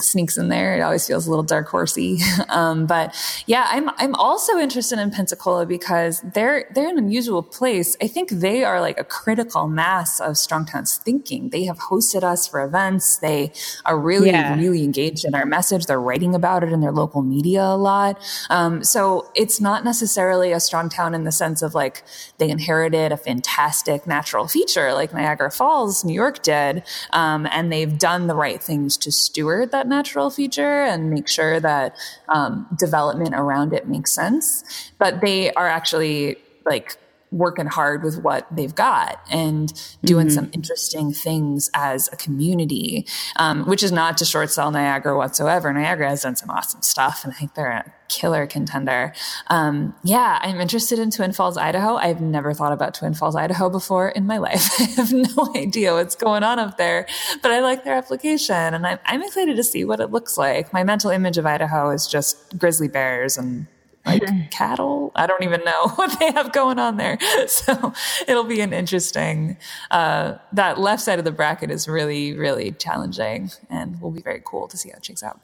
Sneaks 0.00 0.36
in 0.36 0.48
there. 0.48 0.76
It 0.76 0.82
always 0.82 1.06
feels 1.06 1.26
a 1.26 1.30
little 1.30 1.44
dark 1.44 1.68
horsey. 1.68 2.18
Um, 2.48 2.86
but 2.86 3.14
yeah, 3.46 3.66
I'm 3.70 3.90
I'm 3.96 4.14
also 4.14 4.56
interested 4.58 4.98
in 4.98 5.10
Pensacola 5.10 5.66
because 5.66 6.22
they're 6.32 6.70
they're 6.74 6.88
an 6.88 6.96
unusual 6.96 7.42
place. 7.42 7.96
I 8.00 8.06
think 8.06 8.30
they 8.30 8.62
are 8.62 8.80
like 8.80 8.98
a 9.00 9.04
critical 9.04 9.66
mass 9.66 10.20
of 10.20 10.36
Strongtowns 10.36 10.96
thinking. 10.98 11.50
They 11.50 11.64
have 11.64 11.78
hosted 11.78 12.22
us 12.22 12.46
for 12.46 12.62
events. 12.62 13.18
They 13.18 13.52
are 13.84 13.98
really 13.98 14.28
yeah. 14.28 14.56
really 14.56 14.84
engaged 14.84 15.24
in 15.24 15.34
our 15.34 15.44
message. 15.44 15.86
They're 15.86 16.00
writing 16.00 16.34
about 16.34 16.62
it 16.62 16.72
in 16.72 16.80
their 16.80 16.92
local 16.92 17.22
media 17.22 17.62
a 17.62 17.76
lot. 17.76 18.22
Um, 18.48 18.84
so 18.84 19.30
it's 19.34 19.60
not 19.60 19.84
necessarily 19.84 20.52
a 20.52 20.60
strong 20.60 20.88
town 20.88 21.14
in 21.14 21.24
the 21.24 21.32
sense 21.32 21.62
of 21.62 21.74
like 21.74 22.04
they 22.38 22.48
inherited 22.48 23.12
a 23.12 23.16
fantastic 23.16 24.06
natural 24.06 24.46
feature 24.46 24.92
like 24.94 25.12
Niagara 25.12 25.50
Falls, 25.50 26.04
New 26.04 26.14
York 26.14 26.42
did, 26.42 26.82
um, 27.12 27.46
and 27.50 27.72
they've 27.72 27.98
done 27.98 28.26
the 28.26 28.34
right 28.34 28.62
things 28.62 28.96
to 28.98 29.12
steward 29.12 29.72
that 29.72 29.85
natural 29.86 30.30
feature 30.30 30.82
and 30.82 31.10
make 31.10 31.28
sure 31.28 31.60
that 31.60 31.96
um, 32.28 32.66
development 32.78 33.34
around 33.34 33.72
it 33.72 33.88
makes 33.88 34.12
sense. 34.12 34.92
But 34.98 35.20
they 35.20 35.52
are 35.52 35.68
actually 35.68 36.36
like 36.64 36.96
working 37.30 37.66
hard 37.66 38.02
with 38.02 38.22
what 38.22 38.46
they've 38.54 38.74
got 38.74 39.20
and 39.30 39.72
doing 40.04 40.28
mm-hmm. 40.28 40.34
some 40.34 40.50
interesting 40.52 41.12
things 41.12 41.70
as 41.74 42.08
a 42.12 42.16
community, 42.16 43.06
um, 43.36 43.64
which 43.64 43.82
is 43.82 43.92
not 43.92 44.16
to 44.18 44.24
short 44.24 44.50
sell 44.50 44.70
Niagara 44.70 45.16
whatsoever. 45.16 45.72
Niagara 45.72 46.08
has 46.08 46.22
done 46.22 46.36
some 46.36 46.50
awesome 46.50 46.82
stuff, 46.82 47.24
and 47.24 47.32
I 47.32 47.36
think 47.36 47.54
they're 47.54 47.70
a 47.70 47.92
killer 48.08 48.46
contender. 48.46 49.12
Um, 49.48 49.94
yeah, 50.04 50.38
I'm 50.40 50.60
interested 50.60 50.98
in 50.98 51.10
Twin 51.10 51.32
Falls, 51.32 51.56
Idaho. 51.56 51.96
I've 51.96 52.20
never 52.20 52.54
thought 52.54 52.72
about 52.72 52.94
Twin 52.94 53.14
Falls, 53.14 53.34
Idaho 53.34 53.68
before 53.68 54.08
in 54.08 54.26
my 54.26 54.38
life. 54.46 54.80
I 54.80 54.84
have 54.84 55.12
no 55.12 55.52
idea 55.56 55.94
what's 55.94 56.14
going 56.14 56.42
on 56.42 56.58
up 56.58 56.76
there, 56.76 57.06
but 57.42 57.50
I 57.50 57.60
like 57.60 57.84
their 57.84 57.94
application, 57.94 58.54
and 58.54 58.86
I'm, 58.86 58.98
I'm 59.04 59.22
excited 59.22 59.56
to 59.56 59.64
see 59.64 59.84
what 59.84 60.00
it 60.00 60.10
looks 60.10 60.38
like. 60.38 60.72
My 60.72 60.84
mental 60.84 61.10
image 61.10 61.38
of 61.38 61.46
Idaho 61.46 61.90
is 61.90 62.06
just 62.06 62.58
grizzly 62.58 62.88
bears 62.88 63.36
and 63.36 63.66
like 64.06 64.22
cattle. 64.50 65.12
I 65.14 65.26
don't 65.26 65.42
even 65.42 65.62
know 65.64 65.88
what 65.96 66.18
they 66.18 66.32
have 66.32 66.52
going 66.52 66.78
on 66.78 66.96
there. 66.96 67.18
So 67.46 67.92
it'll 68.26 68.44
be 68.44 68.60
an 68.60 68.72
interesting, 68.72 69.56
uh, 69.90 70.34
that 70.52 70.78
left 70.78 71.02
side 71.02 71.18
of 71.18 71.24
the 71.24 71.30
bracket 71.32 71.70
is 71.70 71.88
really, 71.88 72.36
really 72.36 72.72
challenging 72.72 73.50
and 73.70 74.00
will 74.00 74.10
be 74.10 74.20
very 74.20 74.42
cool 74.44 74.68
to 74.68 74.76
see 74.76 74.90
how 74.90 74.96
it 74.96 75.04
shakes 75.04 75.22
out. 75.22 75.40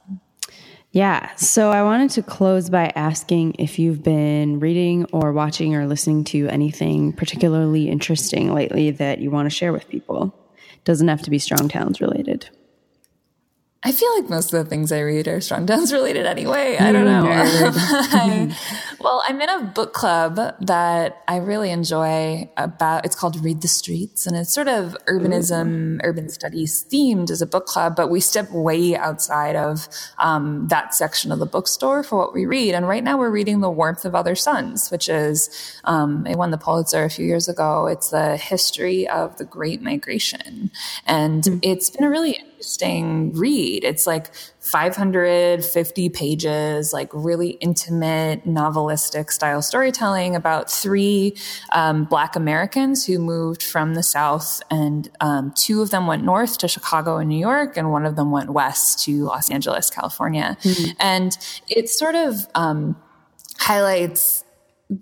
Yeah. 0.91 1.35
So 1.37 1.71
I 1.71 1.83
wanted 1.83 2.11
to 2.11 2.23
close 2.23 2.69
by 2.69 2.93
asking 2.95 3.57
if 3.59 3.79
you've 3.79 4.03
been 4.03 4.61
reading 4.61 5.07
or 5.07 5.33
watching 5.33 5.75
or 5.75 5.87
listening 5.87 6.25
to 6.25 6.49
anything 6.49 7.13
particularly 7.13 7.89
interesting 7.89 8.53
lately 8.53 8.91
that 8.91 9.19
you 9.19 9.31
want 9.31 9.47
to 9.47 9.51
share 9.51 9.73
with 9.73 9.89
people. 9.89 10.35
Doesn't 10.85 11.09
have 11.09 11.23
to 11.23 11.31
be 11.31 11.39
Strong 11.39 11.69
Towns 11.69 12.01
related. 12.01 12.51
I 13.85 13.91
feel 13.91 14.15
like 14.15 14.31
most 14.31 14.55
of 14.55 14.63
the 14.63 14.71
things 14.71 14.93
I 14.93 15.01
read 15.01 15.27
are 15.27 15.39
Strongtowns 15.39 15.93
related 15.93 16.25
anyway. 16.25 16.77
I 16.79 16.93
don't 16.93 17.05
know. 17.05 17.27
I, 17.29 18.57
well, 19.01 19.25
I'm 19.27 19.41
in 19.41 19.49
a 19.49 19.65
book 19.65 19.93
club 19.93 20.37
that 20.61 21.23
I 21.27 21.39
really 21.39 21.71
enjoy 21.71 22.49
about, 22.57 23.05
it's 23.05 23.17
called 23.17 23.43
Read 23.43 23.61
the 23.61 23.69
Streets 23.69 24.25
and 24.25 24.37
it's 24.37 24.55
sort 24.55 24.69
of 24.69 24.97
urbanism, 25.09 25.97
Ooh. 25.97 26.01
urban 26.05 26.29
studies 26.29 26.85
themed 26.93 27.29
as 27.31 27.43
a 27.43 27.47
book 27.47 27.67
club, 27.67 27.97
but 27.97 28.09
we 28.09 28.21
step 28.21 28.53
way 28.53 28.95
outside 28.95 29.57
of 29.57 29.89
um, 30.19 30.69
that 30.69 30.95
section 30.95 31.33
of 31.33 31.41
the 31.41 31.47
bookstore 31.47 32.05
for 32.05 32.17
what 32.17 32.33
we 32.33 32.47
read. 32.47 32.77
And 32.77 32.87
right 32.87 33.03
now 33.03 33.19
we're 33.19 33.31
reading 33.31 33.61
The 33.61 33.71
Warmth 33.71 34.05
of 34.05 34.15
Other 34.15 34.37
Suns, 34.37 34.91
which 34.91 35.09
is, 35.09 35.51
um, 35.83 36.25
it 36.29 36.39
won 36.39 36.53
the 36.53 36.59
Pulitzer 36.59 37.03
a 37.03 37.11
few 37.11 37.27
years 37.27 37.49
ago. 37.49 37.89
It's 37.89 38.11
the 38.11 38.37
history 38.37 39.09
of 39.09 39.39
the 39.39 39.45
Great 39.45 39.83
Migration. 39.83 40.71
And 41.05 41.43
mm-hmm. 41.43 41.59
it's 41.63 41.91
been 41.91 42.05
a 42.05 42.11
really 42.11 42.39
interesting 42.63 43.33
read. 43.33 43.83
It's 43.83 44.07
like 44.07 44.33
550 44.61 46.09
pages, 46.11 46.93
like 46.93 47.11
really 47.13 47.51
intimate 47.51 48.47
novelistic 48.47 49.33
style 49.33 49.63
storytelling 49.63 50.37
about 50.37 50.71
three 50.71 51.35
um, 51.73 52.05
Black 52.05 52.37
Americans 52.37 53.05
who 53.05 53.19
moved 53.19 53.65
from 53.65 53.95
the 53.95 54.03
South, 54.03 54.63
and 54.71 55.11
um, 55.21 55.53
two 55.57 55.83
of 55.83 55.91
them 55.91 56.07
went 56.07 56.23
north 56.23 56.59
to 56.59 56.69
Chicago 56.69 57.17
and 57.17 57.29
New 57.29 57.41
York, 57.41 57.77
and 57.77 57.91
one 57.91 58.07
of 58.07 58.15
them 58.15 58.31
went 58.31 58.51
west 58.51 59.05
to 59.05 59.25
Los 59.25 59.51
Angeles, 59.51 59.91
California. 59.91 60.57
Mm-hmm. 60.63 60.91
And 61.01 61.37
it 61.69 61.89
sort 61.89 62.15
of 62.15 62.47
um, 62.55 62.95
highlights 63.59 64.42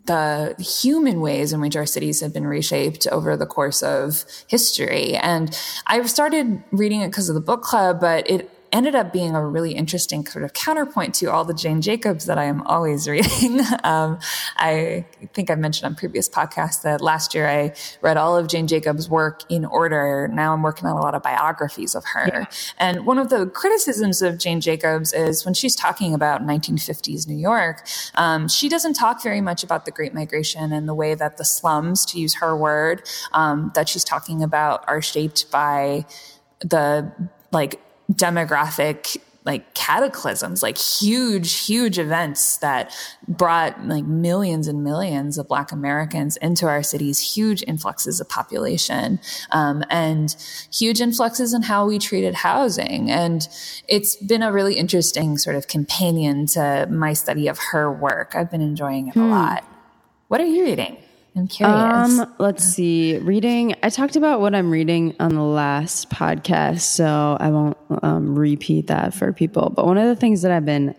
the 0.06 0.54
human 0.58 1.20
ways 1.20 1.52
in 1.52 1.60
which 1.60 1.76
our 1.76 1.86
cities 1.86 2.20
have 2.20 2.32
been 2.32 2.46
reshaped 2.46 3.06
over 3.08 3.36
the 3.36 3.46
course 3.46 3.82
of 3.82 4.24
history. 4.46 5.16
And 5.16 5.56
I 5.86 6.02
started 6.04 6.62
reading 6.70 7.00
it 7.00 7.08
because 7.08 7.28
of 7.28 7.34
the 7.34 7.40
book 7.40 7.62
club, 7.62 8.00
but 8.00 8.28
it 8.30 8.50
ended 8.72 8.94
up 8.94 9.12
being 9.12 9.34
a 9.34 9.44
really 9.44 9.72
interesting 9.72 10.24
sort 10.26 10.44
of 10.44 10.52
counterpoint 10.52 11.14
to 11.16 11.26
all 11.26 11.44
the 11.44 11.54
Jane 11.54 11.80
Jacobs 11.80 12.26
that 12.26 12.38
I 12.38 12.44
am 12.44 12.62
always 12.62 13.08
reading. 13.08 13.60
um, 13.84 14.18
I 14.56 15.04
think 15.32 15.50
I've 15.50 15.58
mentioned 15.58 15.86
on 15.86 15.94
previous 15.94 16.28
podcasts 16.28 16.82
that 16.82 17.00
last 17.00 17.34
year 17.34 17.48
I 17.48 17.74
read 18.00 18.16
all 18.16 18.36
of 18.36 18.48
Jane 18.48 18.66
Jacobs' 18.66 19.08
work 19.08 19.42
in 19.48 19.64
order. 19.64 20.28
Now 20.32 20.52
I'm 20.52 20.62
working 20.62 20.86
on 20.86 20.96
a 20.96 21.00
lot 21.00 21.14
of 21.14 21.22
biographies 21.22 21.94
of 21.94 22.04
her. 22.12 22.26
Yeah. 22.28 22.44
And 22.78 23.06
one 23.06 23.18
of 23.18 23.28
the 23.28 23.46
criticisms 23.46 24.22
of 24.22 24.38
Jane 24.38 24.60
Jacobs 24.60 25.12
is 25.12 25.44
when 25.44 25.54
she's 25.54 25.74
talking 25.74 26.14
about 26.14 26.42
1950s 26.42 27.26
New 27.26 27.36
York, 27.36 27.86
um, 28.14 28.48
she 28.48 28.68
doesn't 28.68 28.94
talk 28.94 29.22
very 29.22 29.40
much 29.40 29.62
about 29.62 29.84
the 29.84 29.90
Great 29.90 30.14
Migration 30.14 30.72
and 30.72 30.88
the 30.88 30.94
way 30.94 31.14
that 31.14 31.36
the 31.36 31.44
slums, 31.44 32.04
to 32.06 32.20
use 32.20 32.34
her 32.36 32.56
word, 32.56 33.02
um, 33.32 33.72
that 33.74 33.88
she's 33.88 34.04
talking 34.04 34.42
about 34.42 34.84
are 34.86 35.02
shaped 35.02 35.50
by 35.50 36.04
the 36.60 37.10
like 37.52 37.80
demographic 38.10 39.16
like 39.44 39.72
cataclysms, 39.74 40.62
like 40.62 40.76
huge, 40.76 41.64
huge 41.64 41.98
events 41.98 42.58
that 42.58 42.94
brought 43.26 43.86
like 43.86 44.04
millions 44.04 44.68
and 44.68 44.84
millions 44.84 45.38
of 45.38 45.48
Black 45.48 45.72
Americans 45.72 46.36
into 46.36 46.66
our 46.66 46.82
cities, 46.82 47.18
huge 47.18 47.64
influxes 47.66 48.20
of 48.20 48.28
population, 48.28 49.18
um, 49.50 49.82
and 49.88 50.36
huge 50.72 51.00
influxes 51.00 51.54
in 51.54 51.62
how 51.62 51.86
we 51.86 51.98
treated 51.98 52.34
housing. 52.34 53.10
And 53.10 53.48
it's 53.88 54.14
been 54.16 54.42
a 54.42 54.52
really 54.52 54.74
interesting 54.74 55.38
sort 55.38 55.56
of 55.56 55.68
companion 55.68 56.44
to 56.48 56.86
my 56.90 57.14
study 57.14 57.48
of 57.48 57.58
her 57.72 57.90
work. 57.90 58.34
I've 58.34 58.50
been 58.50 58.60
enjoying 58.60 59.08
it 59.08 59.14
hmm. 59.14 59.20
a 59.20 59.28
lot. 59.30 59.64
What 60.28 60.40
are 60.40 60.46
you 60.46 60.64
reading? 60.64 60.98
I'm 61.36 61.46
curious. 61.46 62.18
Um, 62.18 62.34
let's 62.38 62.64
see. 62.64 63.18
Reading. 63.18 63.76
I 63.82 63.88
talked 63.88 64.16
about 64.16 64.40
what 64.40 64.54
I'm 64.54 64.70
reading 64.70 65.14
on 65.20 65.34
the 65.34 65.42
last 65.42 66.10
podcast, 66.10 66.80
so 66.80 67.36
I 67.38 67.50
won't 67.50 67.76
um, 68.02 68.36
repeat 68.36 68.88
that 68.88 69.14
for 69.14 69.32
people. 69.32 69.70
But 69.70 69.86
one 69.86 69.96
of 69.96 70.08
the 70.08 70.16
things 70.16 70.42
that 70.42 70.50
I've 70.50 70.64
been 70.64 70.94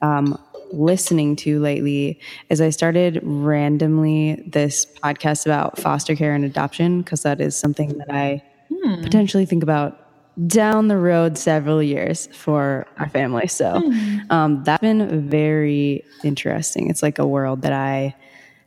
um, 0.00 0.38
listening 0.72 1.36
to 1.36 1.60
lately 1.60 2.20
is 2.50 2.60
I 2.60 2.70
started 2.70 3.20
randomly 3.22 4.42
this 4.46 4.86
podcast 4.86 5.46
about 5.46 5.78
foster 5.78 6.14
care 6.14 6.34
and 6.34 6.44
adoption 6.44 7.02
because 7.02 7.22
that 7.22 7.40
is 7.40 7.56
something 7.56 7.98
that 7.98 8.10
I 8.10 8.42
hmm. 8.68 9.02
potentially 9.02 9.46
think 9.46 9.62
about 9.62 10.00
down 10.46 10.88
the 10.88 10.96
road 10.96 11.38
several 11.38 11.82
years 11.82 12.26
for 12.32 12.86
our 12.98 13.08
family. 13.08 13.46
So 13.46 13.80
hmm. 13.80 14.18
um, 14.30 14.64
that's 14.64 14.80
been 14.80 15.28
very 15.28 16.04
interesting. 16.22 16.90
It's 16.90 17.02
like 17.02 17.18
a 17.18 17.26
world 17.26 17.62
that 17.62 17.72
I 17.72 18.14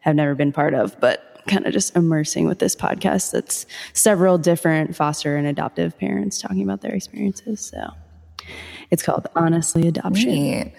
have 0.07 0.15
never 0.15 0.35
been 0.35 0.51
part 0.51 0.73
of, 0.73 0.99
but 0.99 1.41
kind 1.47 1.65
of 1.65 1.73
just 1.73 1.95
immersing 1.95 2.47
with 2.47 2.59
this 2.59 2.75
podcast 2.75 3.31
that's 3.31 3.65
several 3.93 4.37
different 4.37 4.95
foster 4.95 5.37
and 5.37 5.47
adoptive 5.47 5.97
parents 5.97 6.41
talking 6.41 6.61
about 6.61 6.81
their 6.81 6.93
experiences. 6.93 7.61
So 7.65 7.91
it's 8.91 9.03
called 9.03 9.27
Honestly 9.35 9.87
Adoption. 9.87 10.29
Neat. 10.29 10.73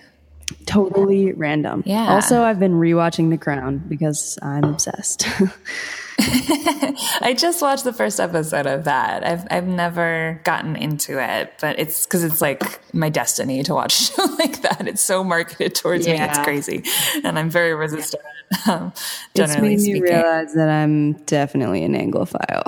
Totally 0.64 1.32
random. 1.32 1.82
Yeah. 1.84 2.14
Also, 2.14 2.42
I've 2.42 2.58
been 2.58 2.74
rewatching 2.74 3.28
The 3.28 3.36
Crown 3.36 3.84
because 3.86 4.38
I'm 4.40 4.64
obsessed. 4.64 5.26
I 6.20 7.34
just 7.36 7.60
watched 7.60 7.84
the 7.84 7.92
first 7.92 8.18
episode 8.18 8.66
of 8.66 8.84
that. 8.84 9.24
I've 9.24 9.46
I've 9.50 9.66
never 9.66 10.40
gotten 10.44 10.74
into 10.74 11.22
it, 11.22 11.52
but 11.60 11.78
it's 11.78 12.04
because 12.04 12.24
it's 12.24 12.40
like 12.40 12.80
my 12.94 13.08
destiny 13.08 13.62
to 13.62 13.74
watch 13.74 14.00
a 14.00 14.02
show 14.14 14.24
like 14.38 14.62
that. 14.62 14.88
It's 14.88 15.02
so 15.02 15.22
marketed 15.22 15.74
towards 15.74 16.06
yeah. 16.06 16.14
me, 16.14 16.30
it's 16.30 16.38
crazy, 16.38 16.82
and 17.22 17.38
I'm 17.38 17.50
very 17.50 17.74
resistant. 17.74 18.22
Um, 18.66 18.92
it's 19.34 19.58
made 19.58 19.80
me 19.80 20.00
realize 20.00 20.54
that 20.54 20.68
I'm 20.68 21.12
definitely 21.24 21.84
an 21.84 21.94
Anglophile. 21.94 22.64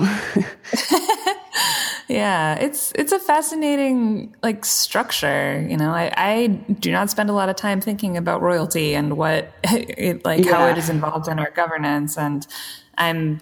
yeah, 2.08 2.54
it's 2.56 2.92
it's 2.94 3.12
a 3.12 3.18
fascinating 3.18 4.34
like 4.42 4.64
structure. 4.64 5.66
You 5.68 5.76
know, 5.76 5.90
I, 5.90 6.12
I 6.16 6.46
do 6.46 6.92
not 6.92 7.10
spend 7.10 7.30
a 7.30 7.32
lot 7.32 7.48
of 7.48 7.56
time 7.56 7.80
thinking 7.80 8.16
about 8.16 8.42
royalty 8.42 8.94
and 8.94 9.16
what 9.16 9.52
it, 9.64 10.24
like 10.24 10.44
yeah. 10.44 10.52
how 10.52 10.66
it 10.66 10.78
is 10.78 10.90
involved 10.90 11.28
in 11.28 11.38
our 11.38 11.50
governance 11.50 12.18
and 12.18 12.46
I'm 12.98 13.40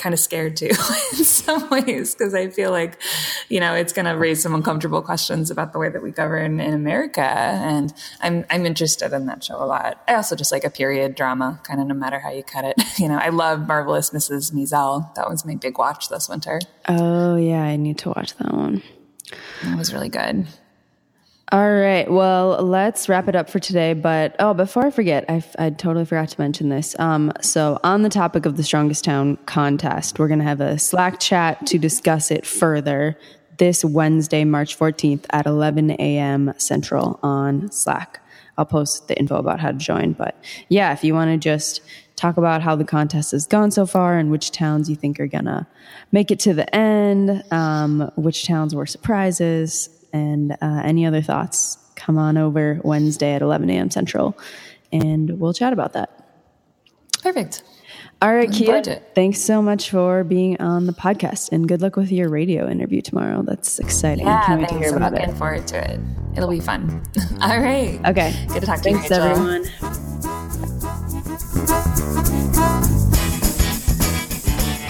kind 0.00 0.14
of 0.14 0.18
scared 0.18 0.56
too 0.56 0.66
in 1.18 1.24
some 1.24 1.68
ways 1.68 2.14
because 2.14 2.34
I 2.34 2.48
feel 2.48 2.70
like, 2.70 3.00
you 3.48 3.60
know, 3.60 3.74
it's 3.74 3.92
going 3.92 4.06
to 4.06 4.12
raise 4.12 4.42
some 4.42 4.54
uncomfortable 4.54 5.02
questions 5.02 5.50
about 5.50 5.72
the 5.72 5.78
way 5.78 5.90
that 5.90 6.02
we 6.02 6.10
govern 6.10 6.58
in 6.58 6.72
America. 6.72 7.20
And 7.20 7.92
I'm, 8.20 8.44
I'm 8.50 8.64
interested 8.66 9.12
in 9.12 9.26
that 9.26 9.44
show 9.44 9.62
a 9.62 9.66
lot. 9.66 10.02
I 10.08 10.14
also 10.14 10.34
just 10.34 10.52
like 10.52 10.64
a 10.64 10.70
period 10.70 11.14
drama, 11.14 11.60
kind 11.62 11.80
of 11.80 11.86
no 11.86 11.94
matter 11.94 12.18
how 12.18 12.30
you 12.30 12.42
cut 12.42 12.64
it. 12.64 12.76
You 13.00 13.08
know, 13.08 13.16
I 13.16 13.30
love 13.30 13.66
Marvelous 13.66 14.10
Mrs. 14.10 14.52
Maisel. 14.52 15.14
That 15.14 15.30
was 15.30 15.46
my 15.46 15.54
big 15.54 15.78
watch 15.78 16.10
this 16.10 16.28
winter. 16.28 16.60
Oh, 16.86 17.36
yeah. 17.36 17.62
I 17.62 17.76
need 17.76 17.96
to 17.98 18.10
watch 18.10 18.36
that 18.36 18.52
one. 18.52 18.82
It 19.62 19.78
was 19.78 19.94
really 19.94 20.10
good. 20.10 20.46
All 21.52 21.74
right. 21.74 22.08
Well, 22.08 22.62
let's 22.62 23.08
wrap 23.08 23.26
it 23.26 23.34
up 23.34 23.50
for 23.50 23.58
today. 23.58 23.92
But 23.92 24.36
oh, 24.38 24.54
before 24.54 24.86
I 24.86 24.90
forget, 24.92 25.24
I, 25.28 25.42
I 25.58 25.70
totally 25.70 26.04
forgot 26.04 26.28
to 26.28 26.40
mention 26.40 26.68
this. 26.68 26.96
Um, 27.00 27.32
so, 27.40 27.80
on 27.82 28.02
the 28.02 28.08
topic 28.08 28.46
of 28.46 28.56
the 28.56 28.62
Strongest 28.62 29.04
Town 29.04 29.36
contest, 29.46 30.20
we're 30.20 30.28
going 30.28 30.38
to 30.38 30.44
have 30.44 30.60
a 30.60 30.78
Slack 30.78 31.18
chat 31.18 31.66
to 31.66 31.76
discuss 31.76 32.30
it 32.30 32.46
further 32.46 33.18
this 33.58 33.84
Wednesday, 33.84 34.44
March 34.44 34.78
14th 34.78 35.24
at 35.30 35.44
11 35.46 35.90
a.m. 35.92 36.54
Central 36.56 37.18
on 37.22 37.68
Slack. 37.72 38.24
I'll 38.56 38.64
post 38.64 39.08
the 39.08 39.18
info 39.18 39.36
about 39.36 39.58
how 39.58 39.72
to 39.72 39.78
join. 39.78 40.12
But 40.12 40.40
yeah, 40.68 40.92
if 40.92 41.02
you 41.02 41.14
want 41.14 41.32
to 41.32 41.36
just 41.36 41.80
talk 42.14 42.36
about 42.36 42.62
how 42.62 42.76
the 42.76 42.84
contest 42.84 43.32
has 43.32 43.46
gone 43.46 43.72
so 43.72 43.86
far 43.86 44.18
and 44.18 44.30
which 44.30 44.52
towns 44.52 44.88
you 44.88 44.94
think 44.94 45.18
are 45.18 45.26
going 45.26 45.46
to 45.46 45.66
make 46.12 46.30
it 46.30 46.38
to 46.40 46.54
the 46.54 46.72
end, 46.72 47.42
um, 47.50 48.08
which 48.14 48.46
towns 48.46 48.72
were 48.72 48.86
surprises, 48.86 49.88
and 50.12 50.52
uh, 50.52 50.82
any 50.84 51.06
other 51.06 51.22
thoughts, 51.22 51.78
come 51.96 52.18
on 52.18 52.36
over 52.38 52.80
Wednesday 52.84 53.32
at 53.34 53.42
11 53.42 53.68
a.m. 53.70 53.90
Central 53.90 54.36
and 54.92 55.38
we'll 55.38 55.52
chat 55.52 55.72
about 55.72 55.92
that. 55.92 56.10
Perfect. 57.22 57.62
All 58.22 58.34
right, 58.34 58.50
Kea, 58.52 58.82
thanks 59.14 59.40
so 59.40 59.62
much 59.62 59.90
for 59.90 60.24
being 60.24 60.60
on 60.60 60.86
the 60.86 60.92
podcast 60.92 61.52
and 61.52 61.66
good 61.66 61.80
luck 61.80 61.96
with 61.96 62.12
your 62.12 62.28
radio 62.28 62.68
interview 62.68 63.00
tomorrow. 63.00 63.42
That's 63.42 63.78
exciting. 63.78 64.26
Yeah, 64.26 64.44
Can't 64.44 64.60
wait 64.60 64.68
thanks. 64.68 64.84
to 64.84 64.88
hear 64.90 64.96
about 64.96 65.12
I'm 65.14 65.18
looking 65.20 65.34
it. 65.34 65.38
forward 65.38 65.66
to 65.68 65.90
it. 65.92 66.00
It'll 66.36 66.50
be 66.50 66.60
fun. 66.60 67.02
All 67.40 67.58
right. 67.60 67.98
Okay. 68.06 68.34
Good 68.48 68.60
to 68.60 68.66
talk 68.66 68.82
to 68.82 68.92
thanks, 68.92 69.08
you, 69.08 69.16
everyone. 69.16 70.70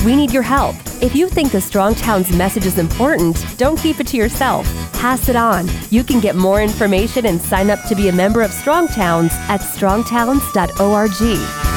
We 0.04 0.16
need 0.16 0.32
your 0.32 0.42
help. 0.42 0.76
If 1.02 1.14
you 1.14 1.28
think 1.28 1.52
the 1.52 1.60
Strong 1.60 1.96
Towns 1.96 2.34
message 2.34 2.64
is 2.64 2.78
important, 2.78 3.44
don't 3.58 3.78
keep 3.78 4.00
it 4.00 4.06
to 4.08 4.16
yourself. 4.16 4.66
Pass 5.00 5.30
it 5.30 5.36
on. 5.36 5.66
You 5.88 6.04
can 6.04 6.20
get 6.20 6.36
more 6.36 6.60
information 6.60 7.24
and 7.24 7.40
sign 7.40 7.70
up 7.70 7.82
to 7.88 7.94
be 7.94 8.08
a 8.08 8.12
member 8.12 8.42
of 8.42 8.52
Strong 8.52 8.88
Towns 8.88 9.32
at 9.48 9.62
strongtowns.org. 9.62 11.69